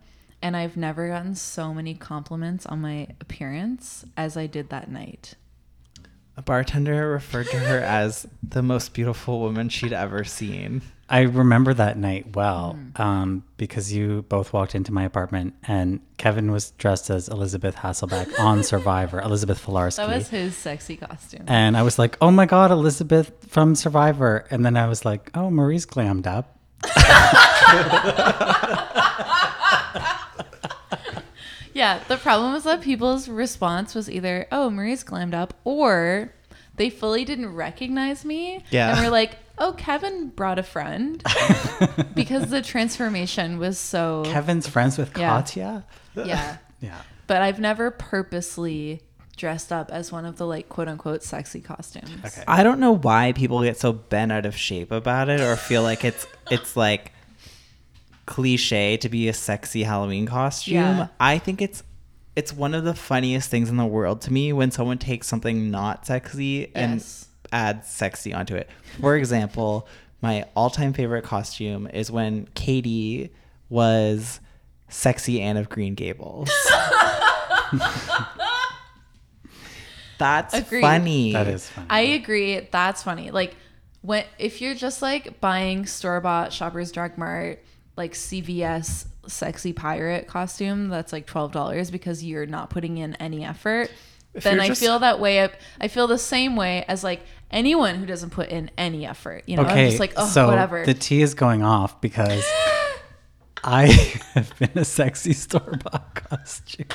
[0.44, 5.36] and I've never gotten so many compliments on my appearance as I did that night.
[6.36, 10.82] A bartender referred to her as the most beautiful woman she'd ever seen.
[11.08, 16.52] I remember that night well um, because you both walked into my apartment and Kevin
[16.52, 19.96] was dressed as Elisabeth Hasselbeck on Survivor, Elisabeth Filarski.
[19.96, 21.44] That was his sexy costume.
[21.46, 24.44] And I was like, oh my God, Elisabeth from Survivor.
[24.50, 26.58] And then I was like, oh, Marie's glammed up.
[31.74, 36.32] Yeah, the problem was that people's response was either, "Oh, Marie's glammed up," or
[36.76, 38.64] they fully didn't recognize me.
[38.70, 38.92] Yeah.
[38.96, 41.22] and we're like, "Oh, Kevin brought a friend,"
[42.14, 44.22] because the transformation was so.
[44.26, 45.28] Kevin's friends with Yeah.
[45.30, 45.84] Katya?
[46.16, 47.00] Yeah, Yeah.
[47.26, 49.02] but I've never purposely
[49.36, 52.08] dressed up as one of the like quote unquote sexy costumes.
[52.24, 52.44] Okay.
[52.46, 55.82] I don't know why people get so bent out of shape about it or feel
[55.82, 57.10] like it's it's like
[58.26, 60.74] cliche to be a sexy Halloween costume.
[60.74, 61.08] Yeah.
[61.20, 61.82] I think it's
[62.36, 65.70] it's one of the funniest things in the world to me when someone takes something
[65.70, 67.28] not sexy and Yes.
[67.52, 68.68] adds sexy onto it.
[69.00, 69.86] For example,
[70.20, 73.30] my all-time favorite costume is when Katie
[73.68, 74.40] was
[74.88, 76.50] sexy Anne of Green Gables.
[80.18, 80.80] That's Agreed.
[80.80, 81.32] funny.
[81.32, 81.86] That is funny.
[81.90, 82.68] I agree.
[82.70, 83.30] That's funny.
[83.30, 83.56] Like
[84.02, 87.62] when if you're just like buying store bought Shoppers Drug Mart
[87.96, 93.44] like CVS sexy pirate costume that's like twelve dollars because you're not putting in any
[93.44, 93.90] effort.
[94.34, 95.48] If then I just- feel that way.
[95.80, 99.44] I feel the same way as like anyone who doesn't put in any effort.
[99.46, 100.84] You know, okay, I'm just like, oh, so whatever.
[100.84, 102.44] the tea is going off because
[103.64, 103.86] I
[104.34, 106.86] have been a sexy store bought costume.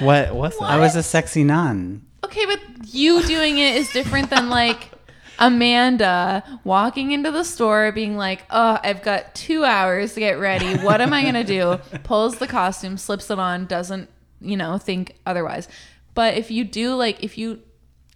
[0.00, 0.64] What was that?
[0.64, 2.06] I was a sexy nun.
[2.24, 4.90] Okay, but you doing it is different than like
[5.38, 10.76] Amanda walking into the store being like, "Oh, I've got 2 hours to get ready.
[10.76, 14.08] What am I going to do?" Pulls the costume, slips it on, doesn't,
[14.40, 15.68] you know, think otherwise.
[16.14, 17.60] But if you do like if you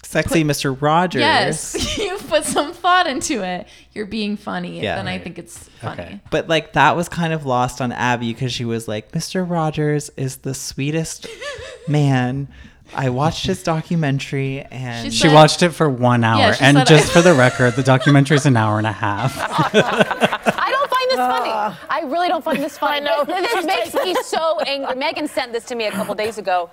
[0.05, 0.77] Sexy Mr.
[0.79, 1.20] Rogers.
[1.20, 3.68] Yes, you put some thought into it.
[3.93, 4.81] You're being funny.
[4.81, 4.97] Yeah.
[4.97, 6.20] then I think it's funny.
[6.31, 9.49] But like that was kind of lost on Abby because she was like, Mr.
[9.49, 11.29] Rogers is the sweetest
[11.89, 12.49] man.
[12.95, 16.38] I watched his documentary and She, watched it for one hour.
[16.38, 18.93] Yeah, she and said- just for the record, the documentary is an hour and a
[18.93, 19.34] half.
[19.74, 21.51] I don't find this funny.
[21.53, 21.80] Ah.
[21.88, 22.97] I really don't find this funny.
[22.97, 23.24] I know.
[23.24, 24.95] This, this makes me so angry.
[24.95, 26.70] Meghan sent this to me a couple days ago.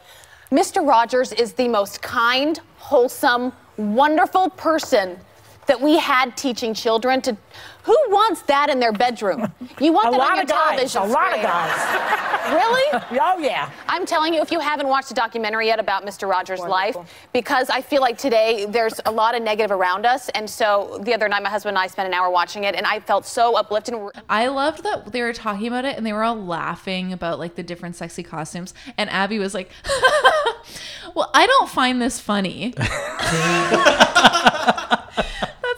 [0.51, 0.86] Mr.
[0.88, 5.17] Rogers is the most kind, wholesome, wonderful person
[5.67, 7.38] that we had teaching children to.
[7.90, 9.52] Who wants that in their bedroom?
[9.80, 12.26] You want A that lot on your of guys, television a lot of guys.
[12.50, 13.02] Really?
[13.22, 13.70] Oh, yeah.
[13.88, 16.28] I'm telling you, if you haven't watched a documentary yet about Mr.
[16.28, 16.98] Rogers' life,
[17.32, 21.14] because I feel like today there's a lot of negative around us, and so the
[21.14, 23.56] other night my husband and I spent an hour watching it, and I felt so
[23.56, 23.94] uplifted.
[24.30, 27.54] I loved that they were talking about it and they were all laughing about like
[27.54, 28.74] the different sexy costumes.
[28.98, 29.70] And Abby was like,
[31.14, 32.74] Well, I don't find this funny.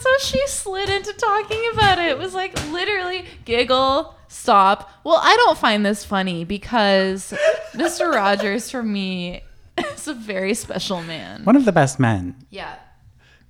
[0.03, 2.07] That's how she slid into talking about it.
[2.09, 4.89] It was like literally giggle, stop.
[5.03, 7.33] Well, I don't find this funny because
[7.73, 8.11] Mr.
[8.13, 9.43] Rogers for me
[9.77, 11.43] is a very special man.
[11.43, 12.35] One of the best men.
[12.49, 12.75] Yeah.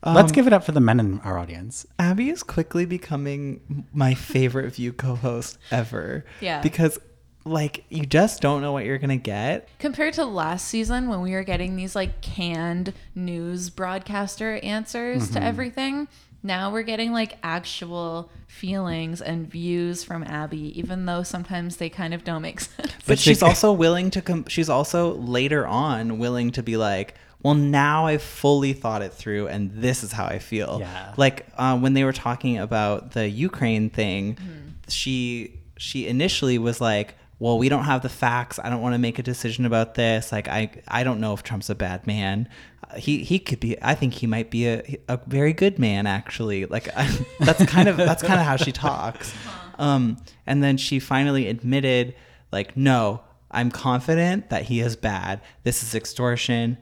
[0.06, 1.86] Let's Um, give it up for the men in our audience.
[2.00, 6.26] Abby is quickly becoming my favorite View co-host ever.
[6.40, 6.60] Yeah.
[6.62, 7.00] Because
[7.46, 9.68] like you just don't know what you're gonna get.
[9.80, 15.40] Compared to last season when we were getting these like canned news broadcaster answers to
[15.40, 15.44] Mhm.
[15.44, 16.08] everything,
[16.44, 22.14] now we're getting like actual feelings and views from Abby, even though sometimes they kind
[22.14, 22.92] of don't make sense.
[23.06, 27.54] But she's also willing to com- she's also later on willing to be like, well,
[27.56, 30.78] now I've fully thought it through and this is how I feel.
[30.80, 31.14] Yeah.
[31.18, 34.70] Like uh, when they were talking about the Ukraine thing, Mm-hmm.
[34.90, 38.60] she she initially was like, well, we don't have the facts.
[38.64, 40.32] I don't want to make a decision about this.
[40.32, 42.48] Like I I don't know if Trump's a bad man.
[42.98, 46.66] He he could be I think he might be a a very good man actually.
[46.66, 49.34] Like I, that's kind of that's kind of how she talks.
[49.78, 52.16] Um and then she finally admitted
[52.52, 55.42] like no, I'm confident that he is bad.
[55.64, 56.78] This is extortion.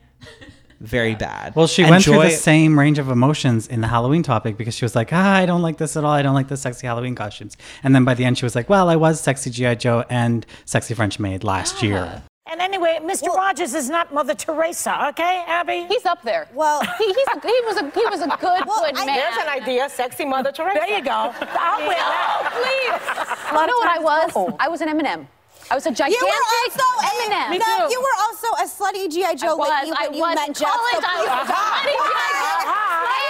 [0.80, 1.56] Very bad.
[1.56, 4.74] Well, she And went through the same range of emotions in the Halloween topic because
[4.74, 6.12] she was like, ah, I don't like this at all.
[6.14, 7.58] I don't like the sexy Halloween costumes.
[7.84, 9.76] And then by the end, she was like, well, I was sexy G.I.
[9.76, 12.24] Joe and sexy French maid last year.
[12.52, 13.28] And anyway, Mr.
[13.28, 15.86] Rogers is not Mother Teresa, okay, Abby?
[15.88, 16.48] He's up there.
[16.54, 19.06] Well, he, he's a, he was a he was a good good man.
[19.06, 20.80] There's an idea, sexy Mother Teresa.
[20.80, 21.12] There you go.
[21.42, 22.50] I'll wear that.
[22.58, 23.36] please.
[23.50, 24.56] You know what I was?
[24.60, 25.26] I was an Eminem.
[25.72, 26.34] I was a gigantic You were
[26.64, 27.56] also Eminem.
[27.56, 29.54] A, no, you were also a slutty GI Joe.
[29.54, 29.70] I was.
[29.70, 30.36] lady I when you was.
[30.36, 31.82] met In Jeff, so college, I please was stop.
[31.86, 33.30] slutty Why?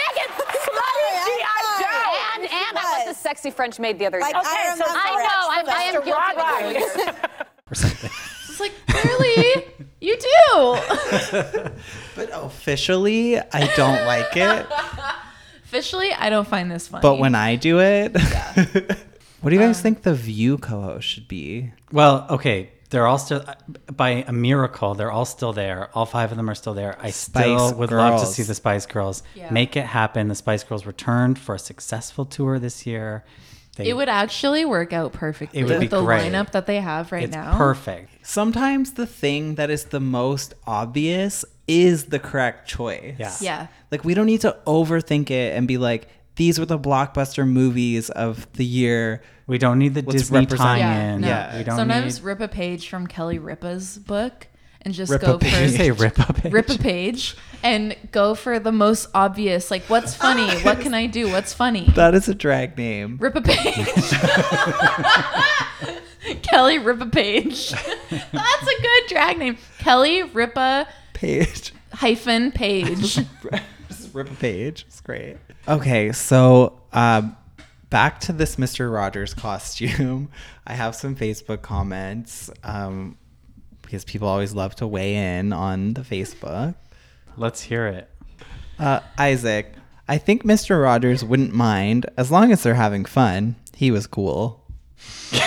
[0.00, 0.30] Meghan,
[0.64, 1.60] slutty G.I.
[1.80, 2.08] Joe.
[2.34, 4.40] And, and I was the sexy French maid the other Like, day.
[4.44, 5.42] I Okay, so remember I know.
[5.50, 6.04] I'm, I am Mr.
[6.04, 7.53] guilty.
[7.70, 7.84] Rogers.
[7.84, 8.10] Or something.
[8.54, 9.64] It's like, clearly,
[10.00, 10.78] you do.
[12.14, 14.64] But officially, I don't like it.
[15.64, 17.02] Officially, I don't find this funny.
[17.02, 18.12] But when I do it,
[19.40, 21.72] what do you guys uh, think the View co-host should be?
[21.90, 22.70] Well, okay.
[22.90, 23.54] They're all still, uh,
[23.92, 25.90] by a miracle, they're all still there.
[25.94, 26.96] All five of them are still there.
[27.00, 29.50] I still Spice would love to see the Spice Girls Yeah.
[29.50, 30.28] make it happen.
[30.28, 33.24] The Spice Girls returned for a successful tour this year.
[33.76, 36.32] They, it would actually work out perfectly It would with be the great.
[36.32, 37.56] lineup that they have right it's now.
[37.56, 38.24] perfect.
[38.26, 43.16] Sometimes the thing that is the most obvious is the correct choice.
[43.18, 43.32] Yeah.
[43.40, 43.66] Yeah.
[43.90, 48.10] Like we don't need to overthink it and be like, these were the blockbuster movies
[48.10, 49.22] of the year.
[49.46, 51.20] We don't need the Let's Disney represent- tie-in.
[51.22, 51.28] no.
[51.28, 51.58] Yeah.
[51.58, 52.24] We don't Sometimes need.
[52.26, 54.46] rip a page from Kelly Ripa's book
[54.84, 56.52] and just Rip go for you say rip a page?
[56.52, 59.70] rip a page and go for the most obvious.
[59.70, 60.48] Like, what's funny?
[60.60, 61.30] what can I do?
[61.30, 61.90] What's funny?
[61.94, 63.16] That is a drag name.
[63.18, 63.86] Rip a page.
[66.42, 67.70] Kelly Rip a page.
[68.10, 69.56] That's a good drag name.
[69.78, 71.72] Kelly Rip a Page.
[71.92, 73.18] hyphen page.
[74.12, 74.84] Rip a page.
[74.88, 75.36] It's great.
[75.68, 77.36] Okay, so um,
[77.90, 78.92] back to this Mr.
[78.92, 80.30] Rogers costume.
[80.66, 83.16] I have some Facebook comments um,
[83.84, 86.74] because people always love to weigh in on the Facebook.
[87.36, 88.10] Let's hear it.
[88.78, 89.72] Uh, Isaac,
[90.08, 90.82] I think Mr.
[90.82, 93.56] Rogers wouldn't mind as long as they're having fun.
[93.74, 94.64] He was cool.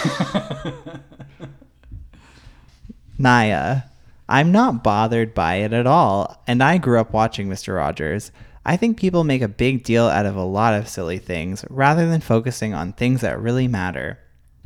[3.18, 3.82] Naya,
[4.30, 7.76] I'm not bothered by it at all, and I grew up watching Mr.
[7.76, 8.32] Rogers.
[8.66, 12.08] I think people make a big deal out of a lot of silly things rather
[12.08, 14.20] than focusing on things that really matter.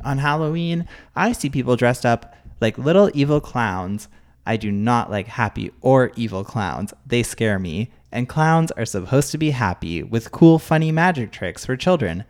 [0.04, 4.08] On Halloween, I see people dressed up like little evil clowns.
[4.46, 6.94] I do not like happy or evil clowns.
[7.06, 7.90] They scare me.
[8.10, 12.24] And clowns are supposed to be happy with cool, funny magic tricks for children.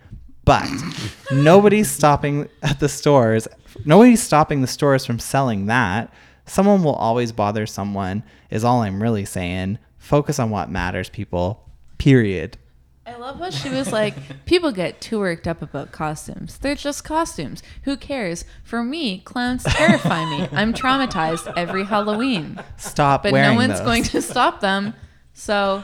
[0.44, 0.68] But
[1.32, 3.46] nobody's stopping at the stores.
[3.84, 6.12] Nobody's stopping the stores from selling that.
[6.46, 9.78] Someone will always bother someone, is all I'm really saying.
[9.98, 11.68] Focus on what matters, people.
[11.98, 12.58] Period.
[13.04, 14.14] I love how she was like,
[14.46, 16.58] people get too worked up about costumes.
[16.58, 17.62] They're just costumes.
[17.82, 18.44] Who cares?
[18.62, 20.48] For me, clowns terrify me.
[20.52, 22.62] I'm traumatized every Halloween.
[22.76, 23.80] Stop But no one's those.
[23.80, 24.94] going to stop them.
[25.34, 25.82] So,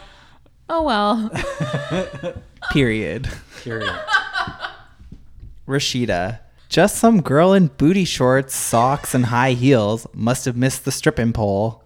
[0.68, 1.30] oh well.
[2.70, 3.28] Period.
[3.64, 3.98] Period.
[5.66, 6.38] Rashida.
[6.68, 11.32] Just some girl in booty shorts, socks, and high heels must have missed the stripping
[11.32, 11.82] pole.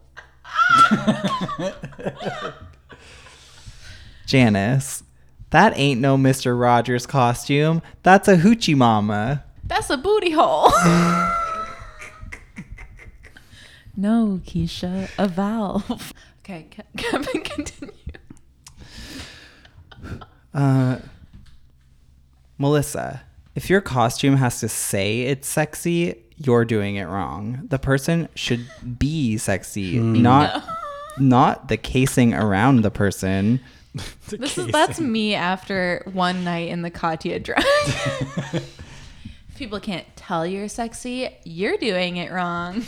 [4.26, 5.01] Janice.
[5.52, 6.58] That ain't no Mr.
[6.58, 7.82] Rogers costume.
[8.02, 9.44] That's a hoochie mama.
[9.64, 10.70] That's a booty hole.
[13.96, 16.12] no, Keisha, a valve.
[16.40, 17.92] Okay, Ke- Kevin, continue.
[20.54, 20.98] Uh,
[22.58, 23.22] Melissa,
[23.54, 27.60] if your costume has to say it's sexy, you're doing it wrong.
[27.68, 28.66] The person should
[28.98, 30.64] be sexy, not
[31.18, 33.60] not the casing around the person.
[34.28, 37.62] This is that's me after one night in the Katya drag.
[37.66, 38.77] if
[39.56, 42.82] people can't tell you're sexy, you're doing it wrong.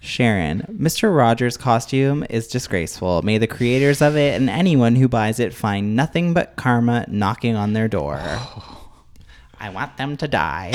[0.00, 1.16] Sharon, Mr.
[1.16, 3.22] Rogers' costume is disgraceful.
[3.22, 7.54] May the creators of it and anyone who buys it find nothing but karma knocking
[7.54, 8.20] on their door.
[9.60, 10.72] I want them to die.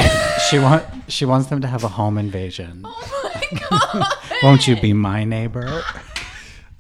[0.49, 2.83] she want she wants them to have a home invasion.
[2.85, 4.13] Oh my god.
[4.43, 5.83] Won't you be my neighbor?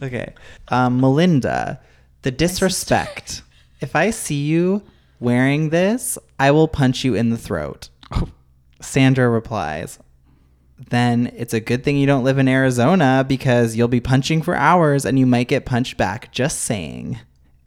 [0.01, 0.33] Okay.
[0.69, 1.81] Um, Melinda,
[2.27, 3.41] the disrespect.
[3.79, 4.83] If I see you
[5.21, 7.87] wearing this, I will punch you in the throat.
[8.81, 9.97] Sandra replies,
[10.89, 14.55] then it's a good thing you don't live in Arizona because you'll be punching for
[14.55, 16.29] hours and you might get punched back.
[16.33, 17.17] Just saying.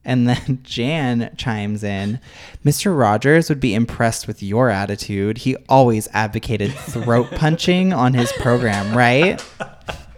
[0.04, 2.20] And then Jan chimes in
[2.62, 2.94] Mr.
[2.94, 5.38] Rogers would be impressed with your attitude.
[5.38, 9.42] He always advocated throat punching on his program, right?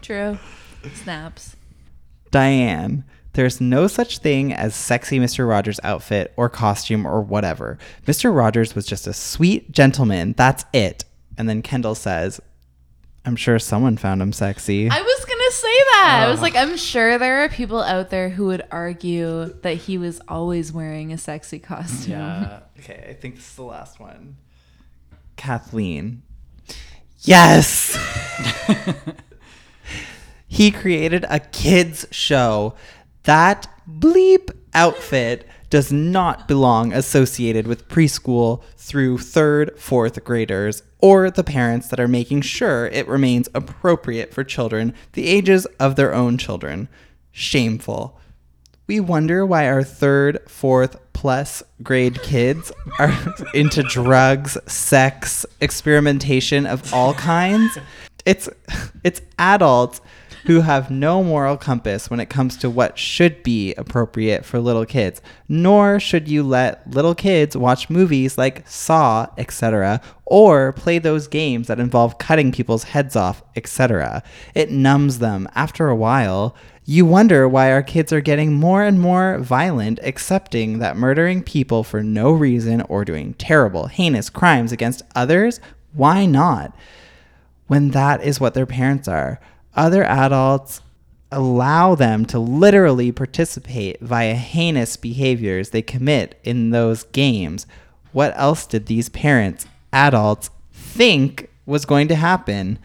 [0.01, 0.37] True.
[0.95, 1.55] Snaps.
[2.33, 3.05] Diane,
[3.35, 5.49] there's no such thing as sexy Mr.
[5.49, 7.79] Rogers outfit or costume or whatever.
[8.07, 8.35] Mr.
[8.35, 10.35] Rogers was just a sweet gentleman.
[10.37, 11.05] That's it.
[11.39, 12.41] And then Kendall says,
[13.25, 14.91] I'm sure someone found him sexy.
[14.91, 16.25] I was gonna say that.
[16.27, 19.97] I was like, I'm sure there are people out there who would argue that he
[19.97, 22.13] was always wearing a sexy costume.
[22.13, 22.61] Yeah.
[22.81, 24.37] Okay, I think this is the last one.
[25.37, 26.23] Kathleen.
[27.21, 27.97] Yes!
[30.49, 32.75] he created a kids show.
[33.25, 41.45] That bleep outfit does not belong associated with preschool through third, fourth graders or the
[41.45, 46.37] parents that are making sure it remains appropriate for children the ages of their own
[46.37, 46.89] children.
[47.31, 48.19] Shameful.
[48.87, 53.17] We wonder why our third, fourth, plus grade kids are
[53.55, 57.79] into drugs, sex, experimentation of all kinds.
[58.27, 58.49] It's
[59.05, 60.01] it's adults
[60.45, 64.85] who have no moral compass when it comes to what should be appropriate for little
[64.85, 65.23] kids.
[65.49, 71.69] Nor should you let little kids watch movies like Saw, etc., or play those games
[71.69, 74.23] that involve cutting people's heads off, etc.
[74.55, 76.57] It numbs them after a while.
[76.85, 81.85] You wonder why our kids are getting more and more violent, accepting that murdering people
[81.85, 85.61] for no reason or doing terrible, heinous crimes against others.
[85.93, 86.75] Why not?
[87.69, 89.39] When that is what their parents are.
[89.75, 90.81] Other adults
[91.31, 97.67] allow them to literally participate via heinous behaviors they commit in those games.
[98.13, 102.79] What else did these parents, adults, think was going to happen?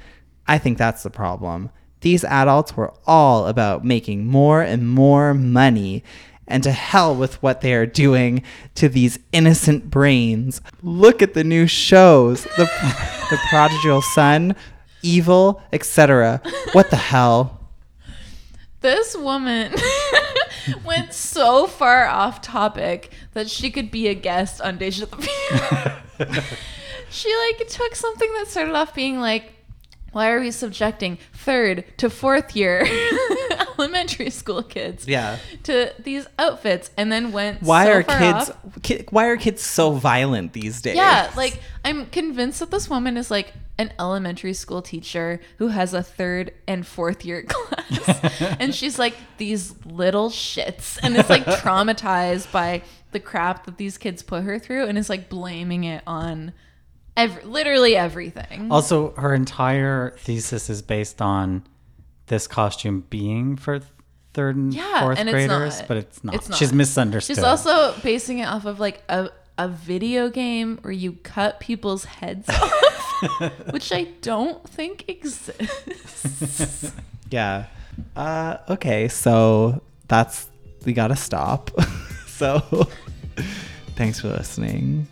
[0.48, 1.70] I think that's the problem.
[2.02, 6.04] These adults were all about making more and more money.
[6.48, 8.42] And to hell with what they are doing
[8.76, 10.62] to these innocent brains.
[10.82, 12.64] Look at the new shows The,
[13.30, 14.56] the Prodigal Son,
[15.02, 16.42] Evil, etc.
[16.74, 17.58] What the hell?
[18.82, 19.74] this woman
[20.86, 25.94] went so far off topic that she could be a guest on Deja the
[27.10, 29.54] she like took something that started off being like
[30.12, 32.88] why are we subjecting third to fourth year
[33.80, 35.38] elementary school kids Yeah.
[35.64, 38.52] to these outfits and then went Why so are kids
[38.84, 40.96] ki- why are kids so violent these days?
[40.96, 45.94] yeah like i'm convinced that this woman is like an elementary school teacher who has
[45.94, 51.46] a third and fourth year class and she's like these little shits and is like
[51.64, 52.82] traumatized by
[53.12, 56.52] the crap that these kids put her through and is like blaming it on
[57.16, 61.64] ev- literally everything Also, her entire thesis is based on
[62.28, 63.82] this costume being for
[64.34, 66.36] third and yeah, fourth and graders, it's but it's not.
[66.36, 66.58] It's not.
[66.58, 67.38] She's misunderstood.
[67.38, 72.06] She's also basing it off of like a a video game where you cut people's
[72.06, 76.92] heads off, which I don't think exists.
[77.30, 77.66] Yeah.
[78.16, 80.48] Uh, okay, so that's
[80.86, 81.72] we gotta stop.
[82.28, 82.88] so
[83.98, 85.08] thanks for listening.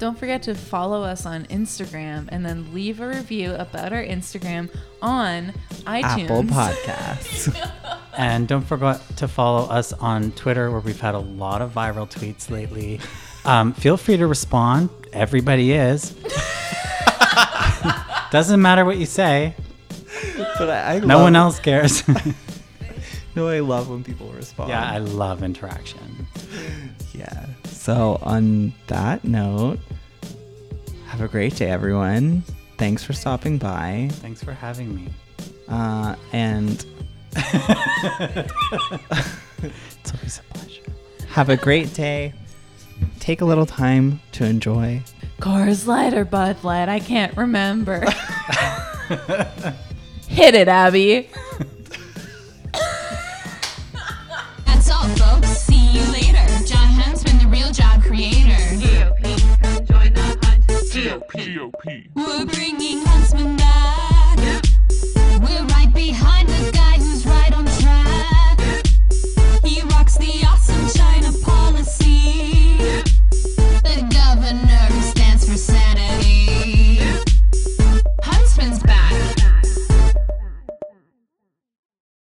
[0.00, 4.70] Don't forget to follow us on Instagram and then leave a review about our Instagram
[5.02, 5.52] on
[5.82, 6.24] iTunes.
[6.24, 7.70] Apple Podcasts.
[8.16, 12.10] And don't forget to follow us on Twitter, where we've had a lot of viral
[12.10, 13.00] tweets lately.
[13.46, 14.90] Um, feel free to respond.
[15.14, 16.10] Everybody is.
[18.30, 19.54] Doesn't matter what you say.
[20.58, 22.02] But I, I no love- one else cares.
[23.36, 24.68] no, I love when people respond.
[24.70, 26.26] yeah, I love interaction.
[27.14, 27.46] Yeah.
[27.80, 29.78] So on that note,
[31.06, 32.42] have a great day, everyone.
[32.76, 34.08] Thanks for stopping by.
[34.12, 35.08] Thanks for having me.
[35.66, 36.84] Uh, and
[39.62, 40.82] It's always a pleasure.
[41.30, 42.34] have a great day.
[43.18, 45.02] Take a little time to enjoy.
[45.40, 48.00] Coors Light or Bud Light, I can't remember.
[50.28, 51.30] Hit it, Abby.
[54.66, 55.48] That's all, folks.
[55.48, 56.19] See you later
[57.70, 58.82] real job creators.
[58.82, 60.66] GOP, Come join the hunt.
[60.66, 62.08] GOP, GOP.
[62.14, 64.38] We're bringing Huntsman back.
[65.40, 66.89] We're right behind the guy.